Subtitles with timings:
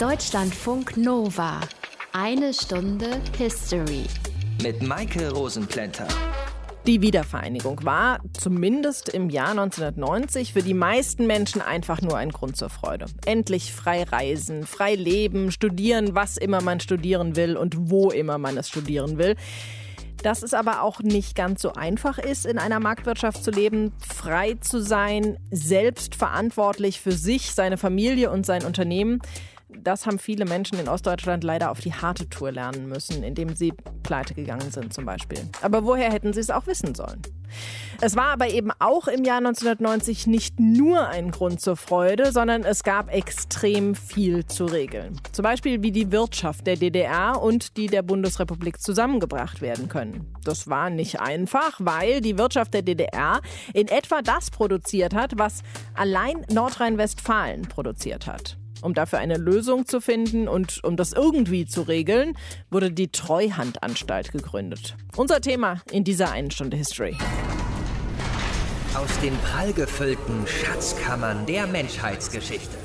[0.00, 1.58] Deutschlandfunk Nova.
[2.12, 4.04] Eine Stunde History.
[4.62, 6.06] Mit Maike Rosenplanter.
[6.86, 12.56] Die Wiedervereinigung war, zumindest im Jahr 1990, für die meisten Menschen einfach nur ein Grund
[12.56, 13.06] zur Freude.
[13.26, 18.56] Endlich frei reisen, frei leben, studieren, was immer man studieren will und wo immer man
[18.56, 19.34] es studieren will.
[20.22, 24.54] Dass es aber auch nicht ganz so einfach ist, in einer Marktwirtschaft zu leben, frei
[24.60, 29.20] zu sein, selbstverantwortlich für sich, seine Familie und sein Unternehmen.
[29.68, 33.72] Das haben viele Menschen in Ostdeutschland leider auf die harte Tour lernen müssen, indem sie
[34.02, 35.40] pleite gegangen sind zum Beispiel.
[35.60, 37.20] Aber woher hätten sie es auch wissen sollen?
[38.00, 42.64] Es war aber eben auch im Jahr 1990 nicht nur ein Grund zur Freude, sondern
[42.64, 45.20] es gab extrem viel zu regeln.
[45.32, 50.34] Zum Beispiel, wie die Wirtschaft der DDR und die der Bundesrepublik zusammengebracht werden können.
[50.44, 53.40] Das war nicht einfach, weil die Wirtschaft der DDR
[53.72, 55.62] in etwa das produziert hat, was
[55.94, 58.57] allein Nordrhein-Westfalen produziert hat.
[58.82, 62.36] Um dafür eine Lösung zu finden und um das irgendwie zu regeln,
[62.70, 64.96] wurde die Treuhandanstalt gegründet.
[65.16, 67.16] Unser Thema in dieser einen Stunde History.
[68.94, 72.76] Aus den prallgefüllten Schatzkammern der Menschheitsgeschichte.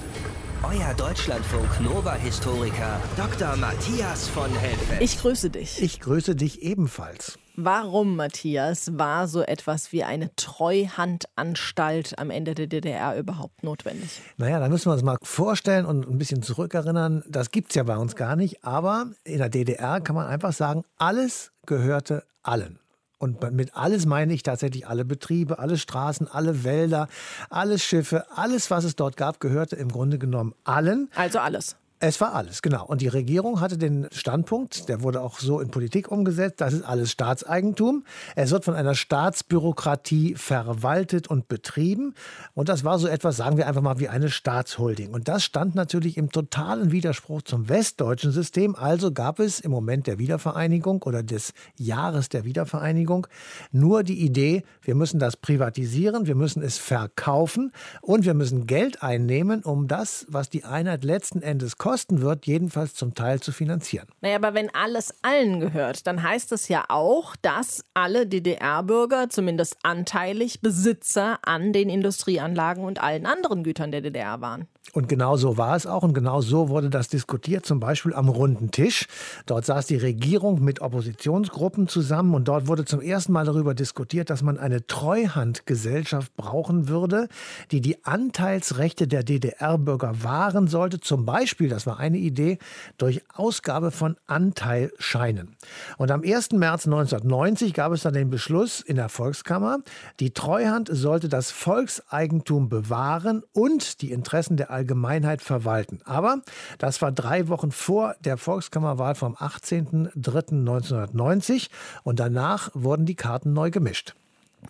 [0.63, 3.55] Euer Deutschlandfunk Nova-Historiker Dr.
[3.57, 5.01] Matthias von Helfeld.
[5.01, 5.81] Ich grüße dich.
[5.81, 7.37] Ich grüße dich ebenfalls.
[7.55, 14.21] Warum, Matthias, war so etwas wie eine Treuhandanstalt am Ende der DDR überhaupt notwendig?
[14.37, 17.23] Naja, da müssen wir uns mal vorstellen und ein bisschen zurückerinnern.
[17.27, 18.63] Das gibt es ja bei uns gar nicht.
[18.63, 22.79] Aber in der DDR kann man einfach sagen, alles gehörte allen.
[23.19, 27.07] Und mit alles meine ich tatsächlich alle Betriebe, alle Straßen, alle Wälder,
[27.49, 31.09] alle Schiffe, alles, was es dort gab, gehörte im Grunde genommen allen.
[31.15, 31.77] Also alles.
[32.05, 32.85] Es war alles, genau.
[32.85, 36.83] Und die Regierung hatte den Standpunkt, der wurde auch so in Politik umgesetzt, das ist
[36.83, 38.03] alles Staatseigentum.
[38.35, 42.13] Es wird von einer Staatsbürokratie verwaltet und betrieben.
[42.55, 45.13] Und das war so etwas, sagen wir einfach mal, wie eine Staatsholding.
[45.13, 48.75] Und das stand natürlich im totalen Widerspruch zum westdeutschen System.
[48.75, 53.27] Also gab es im Moment der Wiedervereinigung oder des Jahres der Wiedervereinigung
[53.71, 59.01] nur die Idee, wir müssen das privatisieren, wir müssen es verkaufen und wir müssen Geld
[59.01, 63.51] einnehmen, um das, was die Einheit letzten Endes kostet, kosten wird, jedenfalls zum Teil zu
[63.51, 64.07] finanzieren.
[64.21, 69.77] Naja, aber wenn alles allen gehört, dann heißt es ja auch, dass alle DDR-Bürger zumindest
[69.83, 74.67] anteilig Besitzer an den Industrieanlagen und allen anderen Gütern der DDR waren.
[74.91, 78.27] Und genau so war es auch und genau so wurde das diskutiert, zum Beispiel am
[78.27, 79.07] runden Tisch.
[79.45, 84.29] Dort saß die Regierung mit Oppositionsgruppen zusammen und dort wurde zum ersten Mal darüber diskutiert,
[84.29, 87.27] dass man eine Treuhandgesellschaft brauchen würde,
[87.71, 92.59] die die Anteilsrechte der DDR-Bürger wahren sollte, zum Beispiel, das war eine Idee,
[92.97, 95.55] durch Ausgabe von Anteilscheinen.
[95.97, 96.51] Und am 1.
[96.51, 99.79] März 1990 gab es dann den Beschluss in der Volkskammer,
[100.19, 106.01] die Treuhand sollte das Volkseigentum bewahren und die Interessen der Allgemeinheit verwalten.
[106.03, 106.41] Aber
[106.77, 111.69] das war drei Wochen vor der Volkskammerwahl vom 18.03.1990
[112.03, 114.15] und danach wurden die Karten neu gemischt.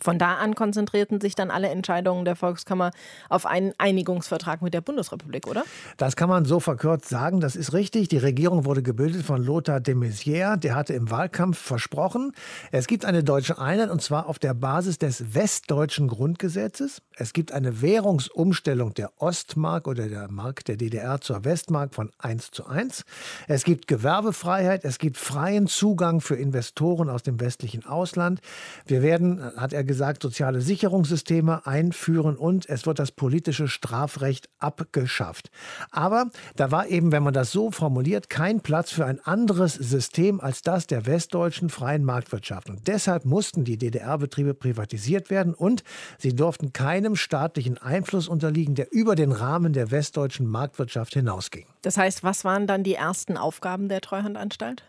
[0.01, 2.91] Von da an konzentrierten sich dann alle Entscheidungen der Volkskammer
[3.29, 5.63] auf einen Einigungsvertrag mit der Bundesrepublik, oder?
[5.97, 8.07] Das kann man so verkürzt sagen, das ist richtig.
[8.09, 12.31] Die Regierung wurde gebildet von Lothar de Maizière, der hatte im Wahlkampf versprochen,
[12.71, 17.01] es gibt eine deutsche Einheit und zwar auf der Basis des westdeutschen Grundgesetzes.
[17.15, 22.51] Es gibt eine Währungsumstellung der Ostmark oder der Mark der DDR zur Westmark von 1
[22.51, 23.03] zu 1.
[23.47, 28.41] Es gibt Gewerbefreiheit, es gibt freien Zugang für Investoren aus dem westlichen Ausland.
[28.85, 35.49] Wir werden, hat er gesagt, soziale Sicherungssysteme einführen und es wird das politische Strafrecht abgeschafft.
[35.91, 40.39] Aber da war eben, wenn man das so formuliert, kein Platz für ein anderes System
[40.39, 42.69] als das der westdeutschen freien Marktwirtschaft.
[42.69, 45.83] Und deshalb mussten die DDR-Betriebe privatisiert werden und
[46.17, 51.65] sie durften keinem staatlichen Einfluss unterliegen, der über den Rahmen der westdeutschen Marktwirtschaft hinausging.
[51.81, 54.83] Das heißt, was waren dann die ersten Aufgaben der Treuhandanstalt?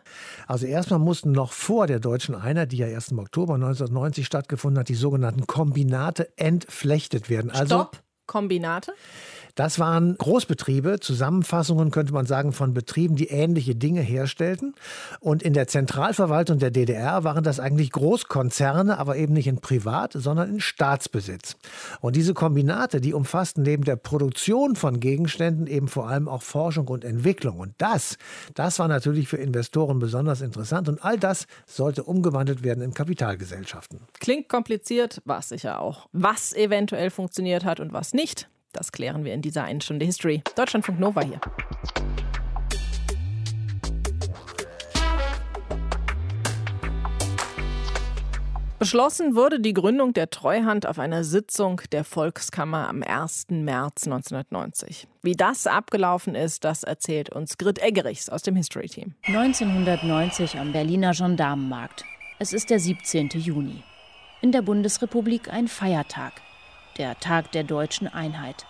[0.47, 4.78] Also erstmal mussten noch vor der deutschen Einheit, die ja erst im Oktober 1990 stattgefunden
[4.78, 7.50] hat, die sogenannten Kombinate entflechtet werden.
[7.50, 8.95] Also Stopp, Kombinate?
[9.55, 14.75] Das waren Großbetriebe, Zusammenfassungen könnte man sagen von Betrieben, die ähnliche Dinge herstellten.
[15.21, 20.12] Und in der Zentralverwaltung der DDR waren das eigentlich Großkonzerne, aber eben nicht in Privat,
[20.15, 21.56] sondern in Staatsbesitz.
[22.01, 26.89] Und diese Kombinate, die umfassten neben der Produktion von Gegenständen eben vor allem auch Forschung
[26.89, 27.61] und Entwicklung.
[27.61, 28.19] Und das,
[28.55, 30.89] das war natürlich für Investoren besonders interessant.
[30.89, 34.00] Und all das sollte umgewandelt werden in Kapitalgesellschaften.
[34.19, 36.09] Klingt kompliziert, war es sicher auch.
[36.12, 40.43] Was eventuell funktioniert hat und was nicht, das klären wir in dieser einen Stunde History.
[40.56, 41.41] Deutschlandfunk Nova hier.
[48.85, 53.47] Beschlossen wurde die Gründung der Treuhand auf einer Sitzung der Volkskammer am 1.
[53.49, 55.09] März 1990.
[55.23, 59.15] Wie das abgelaufen ist, das erzählt uns Grit Eggerichs aus dem History Team.
[59.25, 62.05] 1990 am Berliner Gendarmenmarkt.
[62.38, 63.31] Es ist der 17.
[63.31, 63.82] Juni.
[64.43, 66.35] In der Bundesrepublik ein Feiertag,
[66.99, 68.67] der Tag der deutschen Einheit.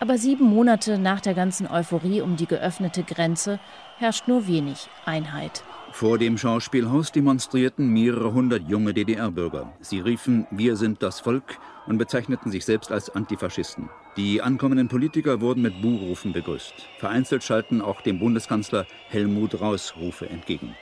[0.00, 3.60] Aber sieben Monate nach der ganzen Euphorie um die geöffnete Grenze
[3.98, 5.62] herrscht nur wenig Einheit.
[5.92, 9.72] Vor dem Schauspielhaus demonstrierten mehrere hundert junge DDR-Bürger.
[9.80, 13.88] Sie riefen Wir sind das Volk und bezeichneten sich selbst als Antifaschisten.
[14.16, 16.74] Die ankommenden Politiker wurden mit Buhrufen begrüßt.
[16.98, 20.74] Vereinzelt schalten auch dem Bundeskanzler Helmut Raus Rufe entgegen.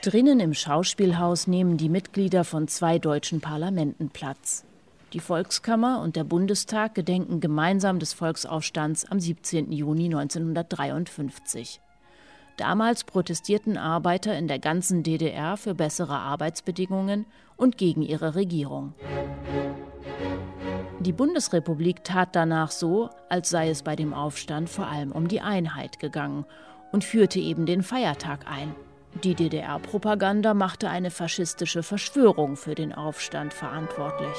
[0.00, 4.64] Drinnen im Schauspielhaus nehmen die Mitglieder von zwei deutschen Parlamenten Platz.
[5.14, 9.72] Die Volkskammer und der Bundestag gedenken gemeinsam des Volksaufstands am 17.
[9.72, 11.80] Juni 1953.
[12.58, 17.24] Damals protestierten Arbeiter in der ganzen DDR für bessere Arbeitsbedingungen
[17.56, 18.92] und gegen ihre Regierung.
[21.00, 25.40] Die Bundesrepublik tat danach so, als sei es bei dem Aufstand vor allem um die
[25.40, 26.44] Einheit gegangen
[26.92, 28.74] und führte eben den Feiertag ein.
[29.24, 34.36] Die DDR-Propaganda machte eine faschistische Verschwörung für den Aufstand verantwortlich.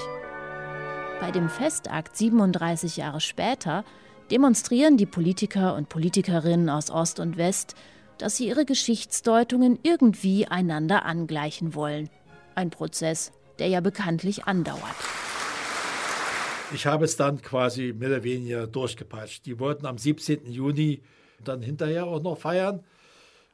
[1.22, 3.84] Bei dem Festakt 37 Jahre später
[4.32, 7.76] demonstrieren die Politiker und Politikerinnen aus Ost und West
[8.20, 12.10] dass sie ihre Geschichtsdeutungen irgendwie einander angleichen wollen.
[12.54, 14.96] Ein Prozess, der ja bekanntlich andauert.
[16.74, 19.46] Ich habe es dann quasi mehr oder weniger durchgepeitscht.
[19.46, 20.52] Die wollten am 17.
[20.52, 21.02] Juni
[21.44, 22.84] dann hinterher auch noch feiern.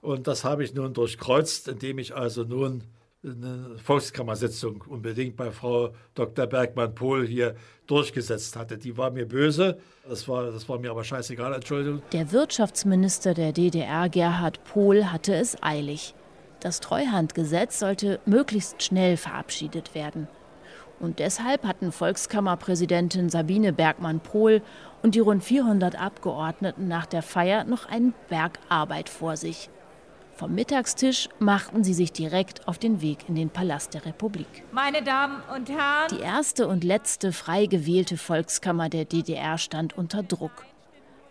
[0.01, 2.83] Und das habe ich nun durchkreuzt, indem ich also nun
[3.25, 6.47] eine Volkskammersitzung unbedingt bei Frau Dr.
[6.47, 7.55] Bergmann-Pohl hier
[7.87, 8.77] durchgesetzt hatte.
[8.77, 9.77] Die war mir böse,
[10.07, 12.01] das war, das war mir aber scheißegal, Entschuldigung.
[12.11, 16.13] Der Wirtschaftsminister der DDR, Gerhard Pohl, hatte es eilig.
[16.59, 20.27] Das Treuhandgesetz sollte möglichst schnell verabschiedet werden.
[20.99, 24.61] Und deshalb hatten Volkskammerpräsidentin Sabine Bergmann-Pohl
[25.03, 29.69] und die rund 400 Abgeordneten nach der Feier noch einen Berg Arbeit vor sich.
[30.35, 34.63] Vom Mittagstisch machten sie sich direkt auf den Weg in den Palast der Republik.
[34.73, 36.09] Meine Damen und Herren.
[36.11, 40.65] Die erste und letzte frei gewählte Volkskammer der DDR stand unter Druck.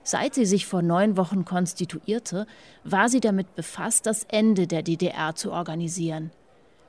[0.04, 2.46] Seit sie sich vor neun Wochen konstituierte,
[2.82, 6.30] war sie damit befasst, das Ende der DDR zu organisieren.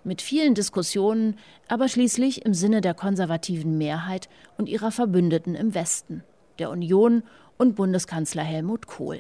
[0.06, 6.24] Mit vielen Diskussionen, aber schließlich im Sinne der konservativen Mehrheit und ihrer Verbündeten im Westen,
[6.60, 7.24] der Union
[7.58, 9.20] und Bundeskanzler Helmut Kohl.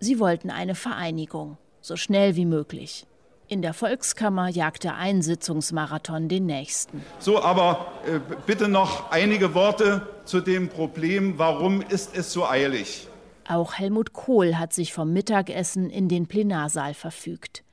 [0.00, 3.06] Sie wollten eine Vereinigung so schnell wie möglich.
[3.48, 7.04] In der Volkskammer jagte ein Sitzungsmarathon den nächsten.
[7.18, 13.08] So, aber äh, bitte noch einige Worte zu dem Problem, warum ist es so eilig?
[13.48, 17.64] Auch Helmut Kohl hat sich vom Mittagessen in den Plenarsaal verfügt.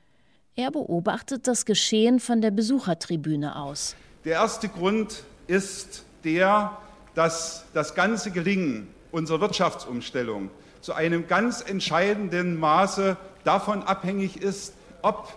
[0.56, 3.94] Er beobachtet das Geschehen von der Besuchertribüne aus.
[4.24, 6.76] Der erste Grund ist der,
[7.14, 15.34] dass das ganze Gelingen unserer Wirtschaftsumstellung zu einem ganz entscheidenden Maße davon abhängig ist, ob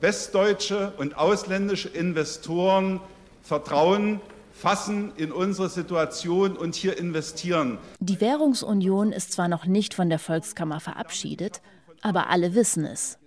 [0.00, 3.00] westdeutsche und ausländische Investoren
[3.42, 4.20] Vertrauen
[4.52, 7.78] fassen in unsere Situation und hier investieren.
[8.00, 11.60] Die Währungsunion ist zwar noch nicht von der Volkskammer verabschiedet,
[12.00, 13.18] aber alle wissen es.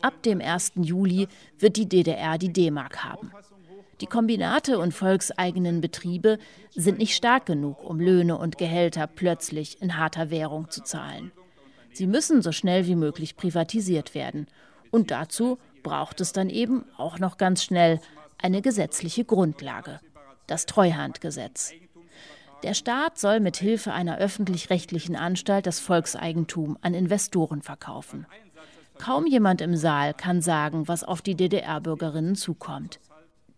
[0.00, 0.72] Ab dem 1.
[0.76, 1.28] Juli
[1.58, 3.32] wird die DDR die D-Mark haben.
[4.00, 6.38] Die Kombinate und volkseigenen Betriebe
[6.74, 11.32] sind nicht stark genug, um Löhne und Gehälter plötzlich in harter Währung zu zahlen.
[11.92, 14.48] Sie müssen so schnell wie möglich privatisiert werden.
[14.90, 18.00] Und dazu braucht es dann eben auch noch ganz schnell
[18.36, 20.00] eine gesetzliche Grundlage,
[20.46, 21.72] das Treuhandgesetz.
[22.62, 28.26] Der Staat soll mit Hilfe einer öffentlich-rechtlichen Anstalt das Volkseigentum an Investoren verkaufen.
[28.98, 32.98] Kaum jemand im Saal kann sagen, was auf die DDR-Bürgerinnen zukommt.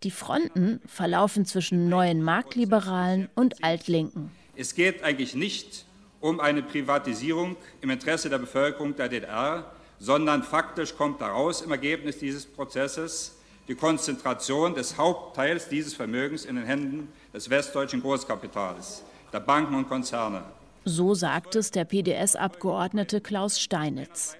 [0.05, 4.31] Die Fronten verlaufen zwischen neuen Marktliberalen und Altlinken.
[4.55, 5.87] Es geht eigentlich nicht
[6.21, 12.19] um eine Privatisierung im Interesse der Bevölkerung der DDR, sondern faktisch kommt daraus im Ergebnis
[12.19, 13.35] dieses Prozesses
[13.67, 19.03] die Konzentration des Hauptteils dieses Vermögens in den Händen des westdeutschen Großkapitals,
[19.33, 20.43] der Banken und Konzerne.
[20.85, 24.37] So sagt es der PDS-Abgeordnete Klaus Steinitz.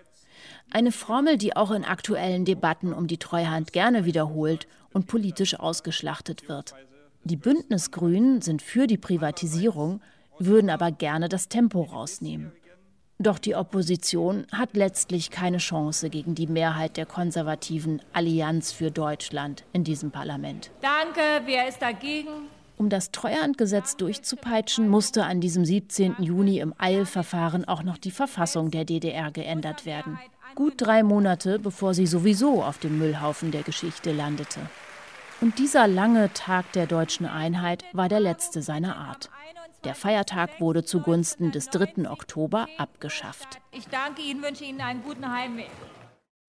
[0.71, 6.49] Eine Formel, die auch in aktuellen Debatten um die Treuhand gerne wiederholt und politisch ausgeschlachtet
[6.49, 6.75] wird.
[7.25, 10.01] Die Bündnisgrünen sind für die Privatisierung,
[10.39, 12.53] würden aber gerne das Tempo rausnehmen.
[13.21, 19.65] Doch die Opposition hat letztlich keine Chance gegen die Mehrheit der konservativen Allianz für Deutschland
[19.73, 20.71] in diesem Parlament.
[20.81, 22.29] Danke, wer ist dagegen?
[22.77, 26.15] Um das Treuhandgesetz durchzupeitschen, musste an diesem 17.
[26.21, 30.17] Juni im Eilverfahren auch noch die Verfassung der DDR geändert werden.
[30.59, 34.59] Gut drei Monate, bevor sie sowieso auf dem Müllhaufen der Geschichte landete.
[35.41, 39.31] Und dieser lange Tag der deutschen Einheit war der letzte seiner Art.
[39.85, 42.11] Der Feiertag wurde zugunsten des 3.
[42.11, 43.61] Oktober abgeschafft.
[43.71, 45.71] Ich danke Ihnen, wünsche Ihnen einen guten Heimweg.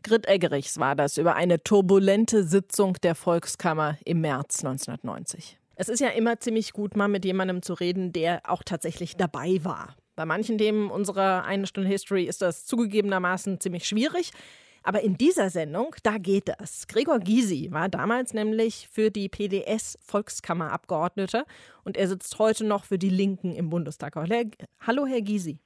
[0.01, 5.60] Grit Eggerichs war das über eine turbulente Sitzung der Volkskammer im März 1990.
[5.75, 9.60] Es ist ja immer ziemlich gut, mal mit jemandem zu reden, der auch tatsächlich dabei
[9.62, 9.96] war.
[10.20, 14.32] Bei manchen Themen unserer eine Stunde History ist das zugegebenermaßen ziemlich schwierig.
[14.84, 16.90] Aber in dieser Sendung, da geht das.
[16.90, 21.46] Gregor Gysi war damals nämlich für die PDS Volkskammerabgeordneter
[21.86, 24.18] und er sitzt heute noch für die Linken im Bundestag.
[24.18, 25.58] Hallo, Herr Gysi.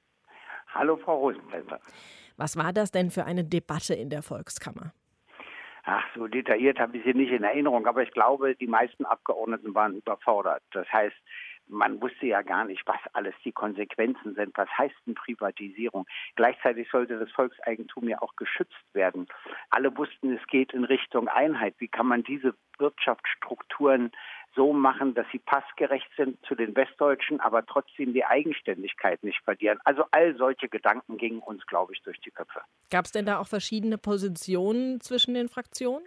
[0.68, 1.80] Hallo, Frau Rosenfelder.
[2.36, 4.92] Was war das denn für eine Debatte in der Volkskammer?
[5.82, 9.74] Ach, so detailliert habe ich sie nicht in Erinnerung, aber ich glaube, die meisten Abgeordneten
[9.74, 10.62] waren überfordert.
[10.70, 11.16] Das heißt,
[11.66, 14.56] man wusste ja gar nicht, was alles die Konsequenzen sind.
[14.56, 16.06] Was heißt denn Privatisierung?
[16.36, 19.26] Gleichzeitig sollte das Volkseigentum ja auch geschützt werden.
[19.70, 21.74] Alle wussten, es geht in Richtung Einheit.
[21.78, 24.12] Wie kann man diese Wirtschaftsstrukturen
[24.54, 29.78] so machen, dass sie passgerecht sind zu den Westdeutschen, aber trotzdem die Eigenständigkeit nicht verlieren.
[29.84, 32.60] Also all solche Gedanken gingen uns, glaube ich, durch die Köpfe.
[32.90, 36.04] Gab es denn da auch verschiedene Positionen zwischen den Fraktionen?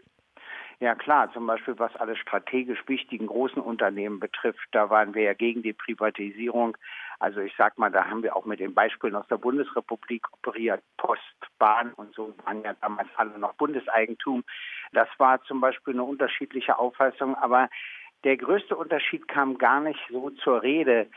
[0.80, 5.34] Ja klar, zum Beispiel was alle strategisch wichtigen großen Unternehmen betrifft, da waren wir ja
[5.34, 6.78] gegen die Privatisierung.
[7.18, 10.84] Also ich sag mal, da haben wir auch mit den Beispielen aus der Bundesrepublik operiert,
[10.98, 11.24] Post,
[11.58, 14.44] Bahn und so waren ja damals alle noch Bundeseigentum.
[14.92, 17.70] Das war zum Beispiel eine unterschiedliche Auffassung, aber
[18.24, 21.08] der größte Unterschied kam gar nicht so zur Rede.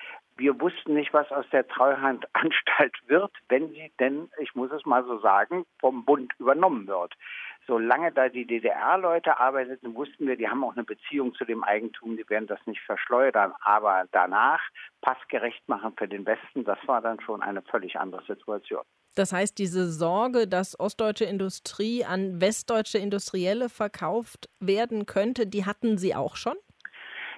[0.41, 5.05] Wir wussten nicht, was aus der Treuhandanstalt wird, wenn sie denn, ich muss es mal
[5.05, 7.15] so sagen, vom Bund übernommen wird
[7.71, 12.17] solange da die DDR-Leute arbeiteten, wussten wir, die haben auch eine Beziehung zu dem Eigentum,
[12.17, 13.53] die werden das nicht verschleudern.
[13.61, 14.61] Aber danach
[15.01, 18.83] passgerecht machen für den Westen, das war dann schon eine völlig andere Situation.
[19.15, 25.97] Das heißt, diese Sorge, dass ostdeutsche Industrie an westdeutsche Industrielle verkauft werden könnte, die hatten
[25.97, 26.57] Sie auch schon?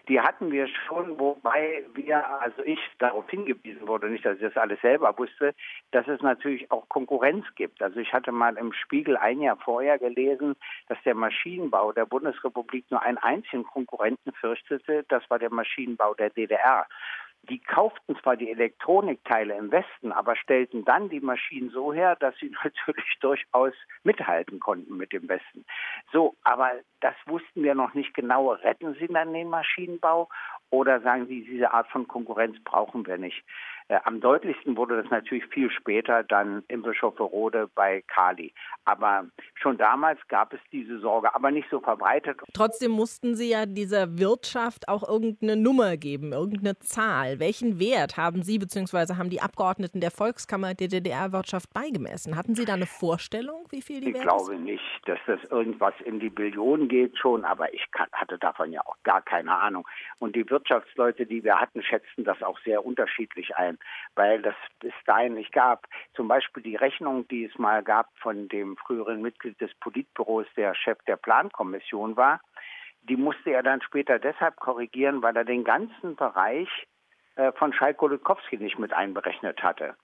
[0.09, 4.57] Die hatten wir schon, wobei wir, also ich darauf hingewiesen wurde, nicht, dass ich das
[4.57, 5.55] alles selber wusste,
[5.93, 7.83] dass es natürlich auch Konkurrenz gibt.
[7.83, 10.57] Also ich hatte mal im Spiegel ein Jahr vorher gelesen,
[10.89, 16.31] dass der Maschinenbau der Bundesrepublik nur einen einzigen Konkurrenten fürchtete, das war der Maschinenbau der
[16.31, 16.87] DDR.
[17.49, 22.37] Die kauften zwar die Elektronikteile im Westen, aber stellten dann die Maschinen so her, dass
[22.39, 23.73] sie natürlich durchaus
[24.05, 25.65] mithalten konnten mit dem Westen.
[26.13, 26.71] So, aber
[27.01, 28.53] das wussten wir noch nicht genau.
[28.53, 30.29] Retten sie dann den Maschinenbau
[30.71, 33.45] oder sagen sie, diese Art von Konkurrenz brauchen wir nicht?
[33.93, 38.55] Äh, am deutlichsten wurde das natürlich viel später dann im Bischofferode bei Kali.
[38.87, 42.41] Aber schon damals gab es diese Sorge, aber nicht so verbreitet.
[42.55, 47.39] Trotzdem mussten Sie ja dieser Wirtschaft auch irgendeine Nummer geben, irgendeine Zahl.
[47.39, 49.17] Welchen Wert haben Sie bzw.
[49.17, 52.35] haben die Abgeordneten der Volkskammer der DDR-Wirtschaft beigemessen?
[52.35, 56.19] Hatten Sie da eine Vorstellung, wie viel die Ich glaube nicht, dass das irgendwas in
[56.19, 59.87] die Billionen geht schon, aber ich hatte davon ja auch gar keine Ahnung.
[60.19, 63.79] Und die Wirtschaftsleute, die wir hatten, schätzten das auch sehr unterschiedlich ein
[64.15, 65.87] weil das bis dahin nicht gab.
[66.15, 70.75] Zum Beispiel die Rechnung, die es mal gab von dem früheren Mitglied des Politbüros, der
[70.75, 72.41] Chef der Plankommission war,
[73.03, 76.69] die musste er dann später deshalb korrigieren, weil er den ganzen Bereich
[77.57, 79.97] von Schalk-Golubkowski nicht mit einberechnet hatte.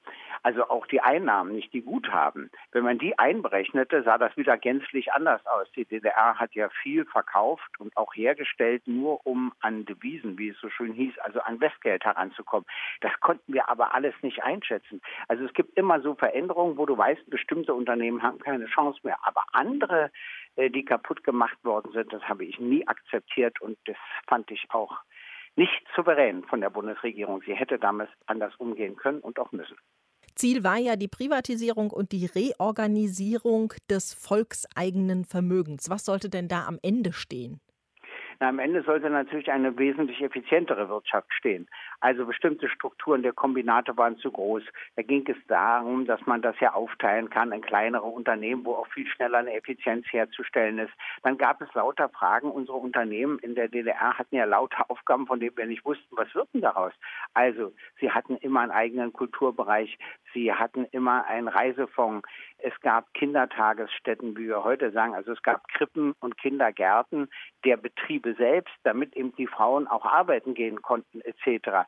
[0.43, 2.51] Also auch die Einnahmen, nicht die Guthaben.
[2.73, 5.71] Wenn man die einberechnete, sah das wieder gänzlich anders aus.
[5.73, 10.61] Die DDR hat ja viel verkauft und auch hergestellt, nur um an Devisen, wie es
[10.61, 12.67] so schön hieß, also an Westgeld heranzukommen.
[13.01, 15.01] Das konnten wir aber alles nicht einschätzen.
[15.27, 19.19] Also es gibt immer so Veränderungen, wo du weißt, bestimmte Unternehmen haben keine Chance mehr.
[19.23, 20.11] Aber andere,
[20.57, 24.67] äh, die kaputt gemacht worden sind, das habe ich nie akzeptiert und das fand ich
[24.71, 25.01] auch
[25.59, 27.43] nicht souverän von der Bundesregierung.
[27.45, 29.77] Sie hätte damals anders umgehen können und auch müssen.
[30.37, 35.91] Ziel war ja die Privatisierung und die Reorganisierung des volkseigenen Vermögens.
[35.91, 37.61] Was sollte denn da am Ende stehen?
[38.39, 41.67] Na, am Ende sollte natürlich eine wesentlich effizientere Wirtschaft stehen.
[42.01, 44.63] Also bestimmte Strukturen der Kombinate waren zu groß.
[44.95, 48.87] Da ging es darum, dass man das ja aufteilen kann in kleinere Unternehmen, wo auch
[48.89, 50.93] viel schneller eine Effizienz herzustellen ist.
[51.23, 52.53] Dann gab es lauter Fragen.
[52.53, 56.33] Unsere Unternehmen in der DDR hatten ja lauter Aufgaben, von denen wir nicht wussten, was
[56.35, 56.93] wird denn daraus.
[57.35, 59.99] Also sie hatten immer einen eigenen Kulturbereich.
[60.35, 62.29] Sie hatten immer einen Reisefonds.
[62.59, 65.15] Es gab Kindertagesstätten, wie wir heute sagen.
[65.15, 67.29] Also es gab Krippen und Kindergärten
[67.65, 71.88] der Betriebe selbst, damit eben die Frauen auch arbeiten gehen konnten etc.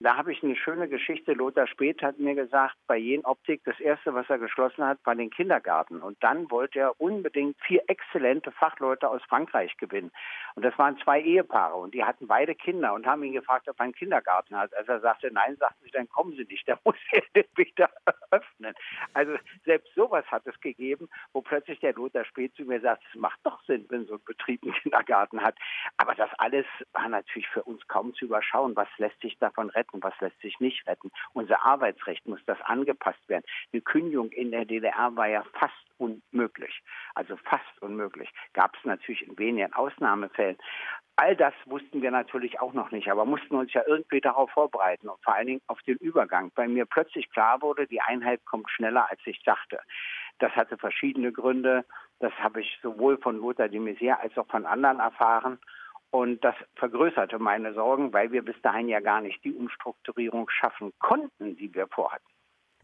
[0.00, 1.32] Da habe ich eine schöne Geschichte.
[1.32, 5.14] Lothar Speth hat mir gesagt, bei Jen Optik, das erste, was er geschlossen hat, war
[5.14, 6.00] den Kindergarten.
[6.02, 10.10] Und dann wollte er unbedingt vier exzellente Fachleute aus Frankreich gewinnen.
[10.54, 13.78] Und das waren zwei Ehepaare und die hatten beide Kinder und haben ihn gefragt, ob
[13.78, 14.74] er einen Kindergarten hat.
[14.74, 16.66] Als er sagte, nein, sagten sie, dann kommen sie nicht.
[16.76, 17.90] Da muss er den wieder
[18.32, 18.74] öffnen.
[19.14, 23.20] Also selbst sowas hat es gegeben, wo plötzlich der Lothar Speth zu mir sagt, es
[23.20, 25.56] macht doch Sinn, wenn so ein Betrieb einen Kindergarten hat.
[25.96, 28.74] Aber das alles war natürlich für uns kaum zu überschauen.
[28.74, 31.10] Was lässt sich davon retten, was lässt sich nicht retten?
[31.32, 33.44] Unser Arbeitsrecht muss das angepasst werden.
[33.72, 36.82] Eine Kündigung in der DDR war ja fast unmöglich.
[37.14, 38.30] Also fast unmöglich.
[38.52, 40.58] Gab es natürlich in wenigen Ausnahmefällen.
[41.18, 45.08] All das wussten wir natürlich auch noch nicht, aber mussten uns ja irgendwie darauf vorbereiten
[45.08, 46.52] und vor allen Dingen auf den Übergang.
[46.54, 49.80] Bei mir plötzlich klar wurde, die Einheit kommt schneller, als ich dachte.
[50.38, 51.86] Das hatte verschiedene Gründe.
[52.18, 55.58] Das habe ich sowohl von Lothar de Maizière als auch von anderen erfahren.
[56.16, 60.94] Und das vergrößerte meine Sorgen, weil wir bis dahin ja gar nicht die Umstrukturierung schaffen
[60.98, 62.24] konnten, die wir vorhatten.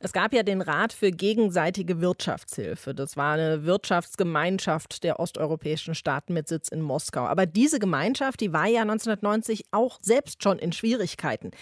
[0.00, 2.94] Es gab ja den Rat für gegenseitige Wirtschaftshilfe.
[2.94, 7.22] Das war eine Wirtschaftsgemeinschaft der osteuropäischen Staaten mit Sitz in Moskau.
[7.22, 11.52] Aber diese Gemeinschaft, die war ja 1990 auch selbst schon in Schwierigkeiten.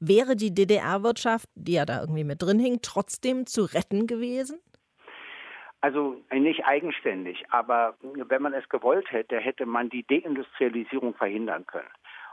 [0.00, 4.58] Wäre die DDR-Wirtschaft, die ja da irgendwie mit drin hing, trotzdem zu retten gewesen?
[5.82, 11.88] Also nicht eigenständig, aber wenn man es gewollt hätte, hätte man die Deindustrialisierung verhindern können.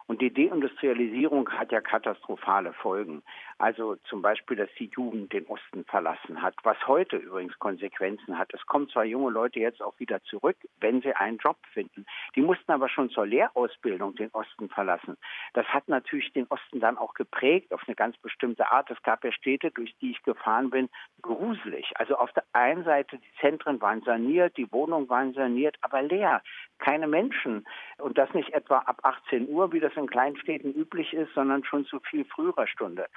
[0.07, 3.23] Und die Deindustrialisierung hat ja katastrophale Folgen.
[3.59, 8.53] Also zum Beispiel, dass die Jugend den Osten verlassen hat, was heute übrigens Konsequenzen hat.
[8.53, 12.05] Es kommen zwar junge Leute jetzt auch wieder zurück, wenn sie einen Job finden.
[12.35, 15.17] Die mussten aber schon zur Lehrausbildung den Osten verlassen.
[15.53, 18.89] Das hat natürlich den Osten dann auch geprägt auf eine ganz bestimmte Art.
[18.91, 20.87] Es gab ja Städte, durch die ich gefahren bin,
[21.21, 21.91] gruselig.
[21.95, 26.41] Also auf der einen Seite, die Zentren waren saniert, die Wohnungen waren saniert, aber leer.
[26.77, 27.65] Keine Menschen.
[27.97, 31.85] Und das nicht etwa ab 18 Uhr, wie das in Kleinstädten üblich ist, sondern schon
[31.85, 33.07] zu viel früherer Stunde.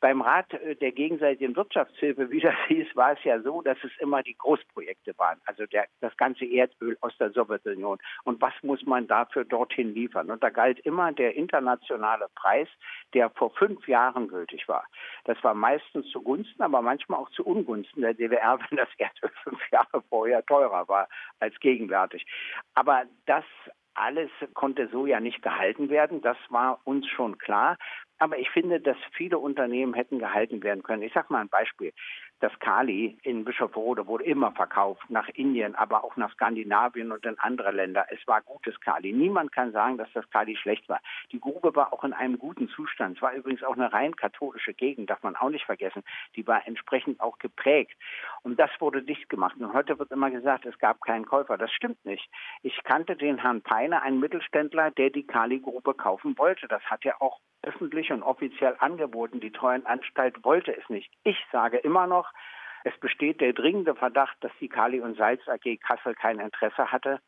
[0.00, 3.90] Beim Rat äh, der gegenseitigen Wirtschaftshilfe, wie das hieß, war es ja so, dass es
[3.98, 7.98] immer die Großprojekte waren, also der, das ganze Erdöl aus der Sowjetunion.
[8.24, 10.30] Und was muss man dafür dorthin liefern?
[10.30, 12.68] Und da galt immer der internationale Preis,
[13.14, 14.84] der vor fünf Jahren gültig war.
[15.24, 19.60] Das war meistens zugunsten, aber manchmal auch zu Ungunsten der DDR, wenn das Erdöl fünf
[19.70, 21.08] Jahre vorher teurer war
[21.40, 22.26] als gegenwärtig.
[22.74, 23.44] Aber das
[23.96, 26.20] alles konnte so ja nicht gehalten werden.
[26.20, 27.76] Das war uns schon klar.
[28.18, 31.02] Aber ich finde, dass viele Unternehmen hätten gehalten werden können.
[31.02, 31.92] Ich sage mal ein Beispiel.
[32.40, 37.38] Das Kali in Bischofrode wurde immer verkauft nach Indien, aber auch nach Skandinavien und in
[37.38, 38.06] andere Länder.
[38.10, 39.14] Es war gutes Kali.
[39.14, 41.00] Niemand kann sagen, dass das Kali schlecht war.
[41.32, 43.16] Die Grube war auch in einem guten Zustand.
[43.16, 46.02] Es war übrigens auch eine rein katholische Gegend, darf man auch nicht vergessen.
[46.34, 47.96] Die war entsprechend auch geprägt.
[48.42, 49.56] Und das wurde dicht gemacht.
[49.58, 51.56] Und heute wird immer gesagt, es gab keinen Käufer.
[51.56, 52.28] Das stimmt nicht.
[52.62, 56.68] Ich kannte den Herrn Peine, einen Mittelständler, der die Kali-Grube kaufen wollte.
[56.68, 59.40] Das hat er auch öffentlich und offiziell angeboten.
[59.40, 61.10] Die Treuhandanstalt wollte es nicht.
[61.24, 62.25] Ich sage immer noch,
[62.84, 67.20] es besteht der dringende Verdacht, dass die Kali und Salz AG Kassel kein Interesse hatte.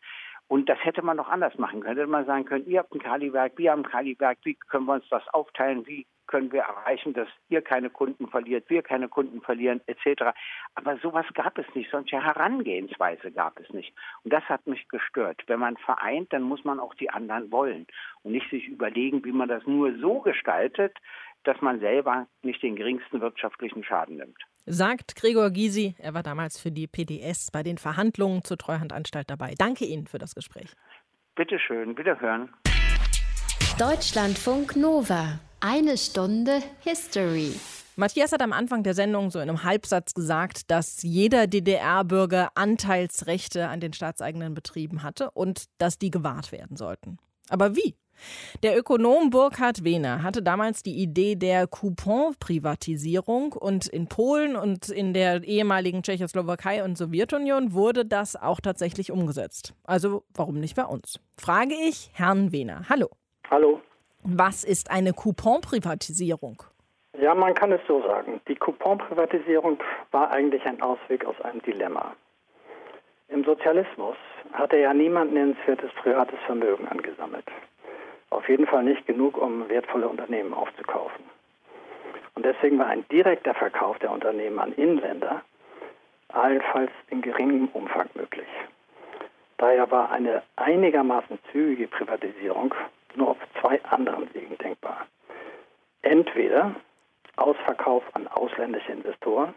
[0.47, 1.97] Und das hätte man noch anders machen können.
[1.97, 4.95] Hätte man sagen können, ihr habt ein Kaliwerk, wir haben ein Kaliwerk, wie können wir
[4.95, 9.41] uns das aufteilen, wie können wir erreichen, dass ihr keine Kunden verliert, wir keine Kunden
[9.41, 10.27] verlieren, etc.
[10.75, 13.93] Aber sowas gab es nicht, ja Herangehensweise gab es nicht.
[14.23, 15.43] Und das hat mich gestört.
[15.49, 17.87] Wenn man vereint, dann muss man auch die anderen wollen
[18.23, 20.97] und nicht sich überlegen, wie man das nur so gestaltet,
[21.45, 24.39] dass man selber nicht den geringsten wirtschaftlichen Schaden nimmt.
[24.71, 25.95] Sagt Gregor Gysi.
[25.99, 29.55] Er war damals für die PDS bei den Verhandlungen zur Treuhandanstalt dabei.
[29.57, 30.75] Danke Ihnen für das Gespräch.
[31.37, 32.51] Bitte schön, wiederhören.
[33.79, 35.41] Deutschlandfunk Nova.
[35.61, 37.53] Eine Stunde History.
[37.97, 43.69] Matthias hat am Anfang der Sendung so in einem Halbsatz gesagt, dass jeder DDR-Bürger Anteilsrechte
[43.69, 47.17] an den staatseigenen Betrieben hatte und dass die gewahrt werden sollten.
[47.49, 47.97] Aber wie?
[48.63, 55.15] Der Ökonom Burkhard Wehner hatte damals die Idee der Coupon-Privatisierung und in Polen und in
[55.15, 59.75] der ehemaligen Tschechoslowakei und Sowjetunion wurde das auch tatsächlich umgesetzt.
[59.85, 61.21] Also warum nicht bei uns?
[61.37, 62.83] Frage ich Herrn Wehner.
[62.89, 63.09] Hallo.
[63.51, 63.81] Hallo.
[64.23, 66.63] Was ist eine Coupon-Privatisierung?
[67.21, 68.41] Ja, man kann es so sagen.
[68.47, 69.79] Die Coupon-Privatisierung
[70.11, 72.15] war eigentlich ein Ausweg aus einem Dilemma.
[73.29, 74.17] Im Sozialismus
[74.53, 77.45] hatte ja niemand nennenswertes privates Vermögen angesammelt.
[78.31, 81.25] Auf jeden Fall nicht genug, um wertvolle Unternehmen aufzukaufen.
[82.35, 85.43] Und deswegen war ein direkter Verkauf der Unternehmen an Inländer
[86.29, 88.47] allenfalls in geringem Umfang möglich.
[89.57, 92.75] Daher war eine einigermaßen zügige Privatisierung
[93.17, 95.07] nur auf zwei anderen Wegen denkbar.
[96.03, 96.75] Entweder
[97.37, 99.55] Ausverkauf an ausländische Investoren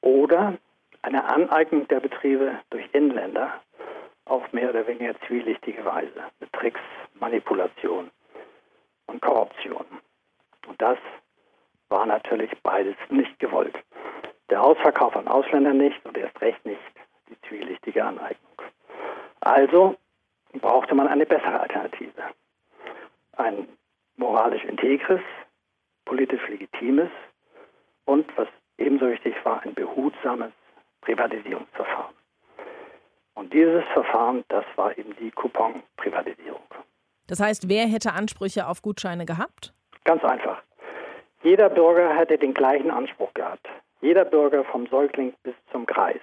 [0.00, 0.54] oder
[1.02, 3.60] eine Aneignung der Betriebe durch Inländer
[4.24, 6.80] auf mehr oder weniger zwielichtige Weise mit Tricks,
[7.14, 8.10] Manipulation
[9.06, 9.86] und Korruption.
[10.66, 10.98] Und das
[11.88, 13.76] war natürlich beides nicht gewollt.
[14.50, 16.80] Der Ausverkauf an Ausländern nicht und erst recht nicht
[17.28, 18.52] die zwielichtige Aneignung.
[19.40, 19.96] Also
[20.60, 22.22] brauchte man eine bessere Alternative.
[23.36, 23.68] Ein
[24.16, 25.20] moralisch integres,
[26.04, 27.10] politisch legitimes
[28.04, 28.48] und, was
[28.78, 30.52] ebenso wichtig war, ein behutsames
[31.00, 32.14] Privatisierungsverfahren.
[33.34, 36.62] Und dieses Verfahren, das war eben die Coupon-Privatisierung.
[37.26, 39.72] Das heißt, wer hätte Ansprüche auf Gutscheine gehabt?
[40.04, 40.62] Ganz einfach.
[41.42, 43.66] Jeder Bürger hätte den gleichen Anspruch gehabt.
[44.00, 46.20] Jeder Bürger vom Säugling bis zum Kreis.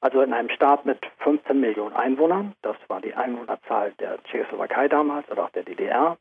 [0.00, 5.30] Also in einem Staat mit 15 Millionen Einwohnern, das war die Einwohnerzahl der Tschechoslowakei damals
[5.30, 6.16] oder auch der DDR,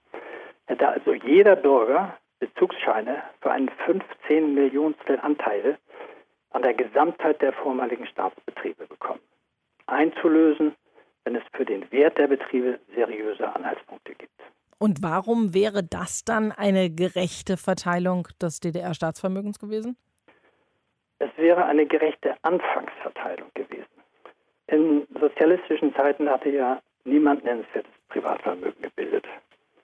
[0.65, 5.77] hätte also jeder Bürger Bezugsscheine für einen 15 Millionstel Anteil
[6.51, 9.21] an der Gesamtheit der vormaligen Staatsbetriebe bekommen.
[9.87, 10.75] Einzulösen,
[11.29, 14.33] wenn es für den Wert der Betriebe seriöse Anhaltspunkte gibt.
[14.79, 19.95] Und warum wäre das dann eine gerechte Verteilung des DDR-Staatsvermögens gewesen?
[21.19, 23.85] Es wäre eine gerechte Anfangsverteilung gewesen.
[24.67, 29.25] In sozialistischen Zeiten hatte ja niemand nennenswertes Privatvermögen gebildet.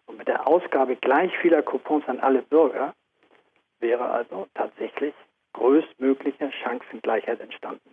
[0.08, 2.96] Und mit der Ausgabe gleich vieler Coupons an alle Bürger
[3.80, 5.14] wäre also tatsächlich
[5.54, 7.92] größtmögliche Chancengleichheit entstanden.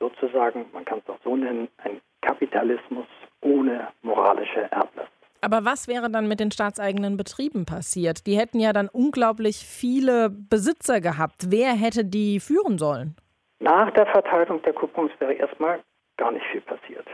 [0.00, 3.06] Sozusagen, man kann es auch so nennen, ein Kapitalismus
[3.40, 5.10] ohne moralische Erblast.
[5.40, 8.26] Aber was wäre dann mit den staatseigenen Betrieben passiert?
[8.26, 11.50] Die hätten ja dann unglaublich viele Besitzer gehabt.
[11.50, 13.14] Wer hätte die führen sollen?
[13.60, 15.80] Nach der Verteilung der Coupons wäre erstmal
[16.16, 17.06] gar nicht viel passiert.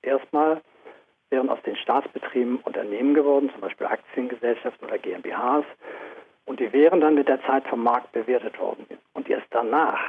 [0.00, 0.62] Erstmal
[1.28, 5.66] wären aus den Staatsbetrieben Unternehmen geworden, zum Beispiel Aktiengesellschaften oder GmbHs.
[6.46, 8.86] Und die wären dann mit der Zeit vom Markt bewertet worden.
[9.12, 10.00] Und erst danach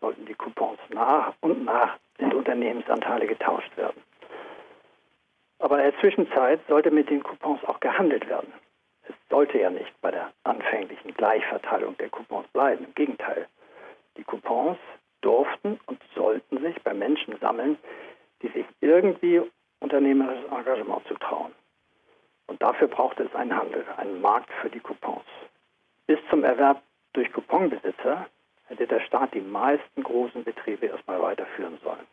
[0.00, 4.02] sollten die Coupons nach und nach in Unternehmensanteile getauscht werden.
[5.58, 8.52] Aber in der Zwischenzeit sollte mit den Coupons auch gehandelt werden.
[9.08, 12.84] Es sollte ja nicht bei der anfänglichen Gleichverteilung der Coupons bleiben.
[12.84, 13.48] Im Gegenteil,
[14.16, 14.78] die Coupons
[15.20, 17.78] durften und sollten sich bei Menschen sammeln,
[18.42, 19.42] die sich irgendwie
[19.80, 21.52] unternehmerisches Engagement zutrauen.
[22.46, 25.24] Und dafür brauchte es einen Handel, einen Markt für die Coupons.
[26.06, 26.82] Bis zum Erwerb
[27.14, 28.26] durch Couponbesitzer
[28.66, 32.06] hätte der Staat die meisten großen Betriebe erstmal weiterführen sollen.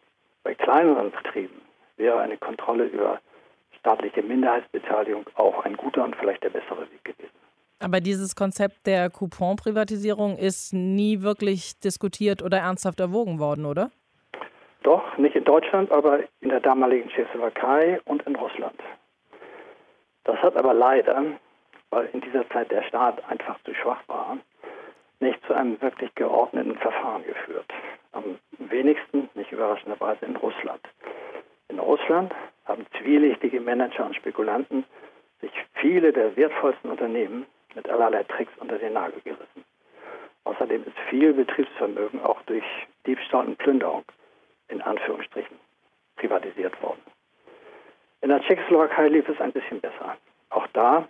[0.44, 1.62] Bei kleineren Betrieben
[1.98, 3.20] wäre eine Kontrolle über
[3.80, 7.32] staatliche Minderheitsbeteiligung auch ein guter und vielleicht der bessere Weg gewesen.
[7.80, 13.90] Aber dieses Konzept der Coupon-Privatisierung ist nie wirklich diskutiert oder ernsthaft erwogen worden, oder?
[14.84, 18.80] Doch, nicht in Deutschland, aber in der damaligen Tschechoslowakei und in Russland.
[20.24, 21.24] Das hat aber leider,
[21.90, 24.38] weil in dieser Zeit der Staat einfach zu schwach war,
[25.22, 27.66] nicht zu einem wirklich geordneten Verfahren geführt.
[28.12, 30.82] Am wenigsten, nicht überraschenderweise, in Russland.
[31.70, 32.34] In Russland
[32.66, 34.84] haben zwielichtige Manager und Spekulanten
[35.42, 39.66] sich viele der wertvollsten Unternehmen mit allerlei Tricks unter den Nagel gerissen.
[40.44, 42.64] Außerdem ist viel Betriebsvermögen auch durch
[43.06, 44.04] Diebstahl und Plünderung
[44.68, 45.58] in Anführungsstrichen
[46.16, 47.02] privatisiert worden.
[48.22, 50.18] In der Tschechoslowakei lief es ein bisschen besser.
[50.50, 51.08] Auch da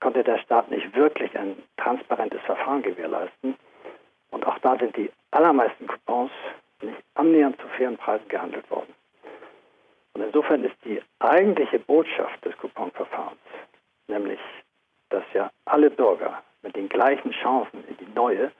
[0.00, 3.56] konnte der Staat nicht wirklich ein transparentes Verfahren gewährleisten.
[4.30, 6.32] Und auch da sind die allermeisten Coupons
[6.80, 8.92] nicht annähernd zu fairen Preisen gehandelt worden.
[10.14, 13.38] Und insofern ist die eigentliche Botschaft des Couponverfahrens,
[14.08, 14.40] nämlich,
[15.10, 18.50] dass ja alle Bürger mit den gleichen Chancen in die neue,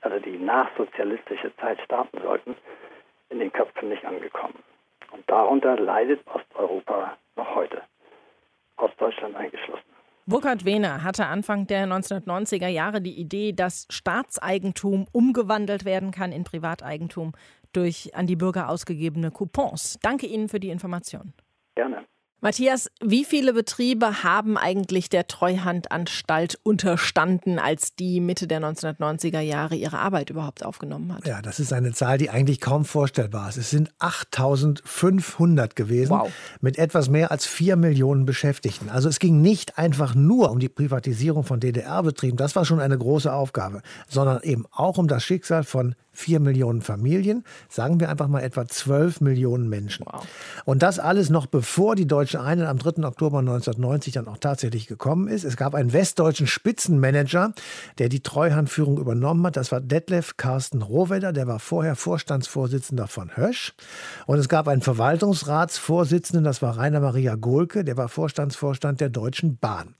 [0.00, 2.56] also die nachsozialistische Zeit starten sollten,
[3.30, 4.62] in den Köpfen nicht angekommen.
[5.10, 7.82] Und darunter leidet Osteuropa noch heute,
[8.76, 9.81] Ostdeutschland eingeschlossen.
[10.32, 16.42] Burkhard Wehner hatte Anfang der 1990er Jahre die Idee, dass Staatseigentum umgewandelt werden kann in
[16.42, 17.32] Privateigentum
[17.74, 19.98] durch an die Bürger ausgegebene Coupons.
[20.00, 21.34] Danke Ihnen für die Information.
[21.74, 22.06] Gerne.
[22.44, 29.76] Matthias, wie viele Betriebe haben eigentlich der Treuhandanstalt unterstanden, als die Mitte der 1990er Jahre
[29.76, 31.24] ihre Arbeit überhaupt aufgenommen hat?
[31.24, 33.58] Ja, das ist eine Zahl, die eigentlich kaum vorstellbar ist.
[33.58, 36.32] Es sind 8500 gewesen wow.
[36.60, 38.90] mit etwas mehr als 4 Millionen Beschäftigten.
[38.90, 42.98] Also es ging nicht einfach nur um die Privatisierung von DDR-Betrieben, das war schon eine
[42.98, 48.28] große Aufgabe, sondern eben auch um das Schicksal von 4 Millionen Familien, sagen wir einfach
[48.28, 50.04] mal etwa 12 Millionen Menschen.
[50.06, 50.26] Wow.
[50.64, 53.04] Und das alles noch bevor die deutsche Einheit am 3.
[53.04, 55.44] Oktober 1990 dann auch tatsächlich gekommen ist.
[55.44, 57.54] Es gab einen westdeutschen Spitzenmanager,
[57.98, 59.56] der die Treuhandführung übernommen hat.
[59.56, 63.74] Das war Detlef Carsten Rohwedder, der war vorher Vorstandsvorsitzender von Hösch.
[64.26, 69.56] Und es gab einen Verwaltungsratsvorsitzenden, das war Rainer Maria Gohlke, der war Vorstandsvorstand der Deutschen
[69.56, 69.94] Bahn.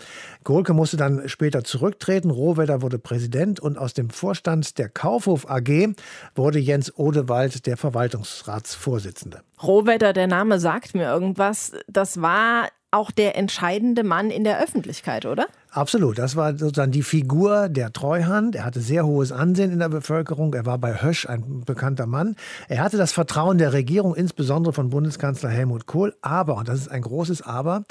[0.45, 5.95] Gohlke musste dann später zurücktreten, Rohwedder wurde Präsident und aus dem Vorstand der Kaufhof AG
[6.35, 9.43] wurde Jens Odewald der Verwaltungsratsvorsitzende.
[9.63, 11.73] Rohwedder, der Name sagt mir irgendwas.
[11.87, 15.47] Das war auch der entscheidende Mann in der Öffentlichkeit, oder?
[15.75, 18.57] Absolut, das war sozusagen die Figur der Treuhand.
[18.57, 20.53] Er hatte sehr hohes Ansehen in der Bevölkerung.
[20.53, 22.37] Er war bei Hösch ein bekannter Mann.
[22.69, 26.15] Er hatte das Vertrauen der Regierung, insbesondere von Bundeskanzler Helmut Kohl.
[26.21, 27.85] Aber, und das ist ein großes Aber,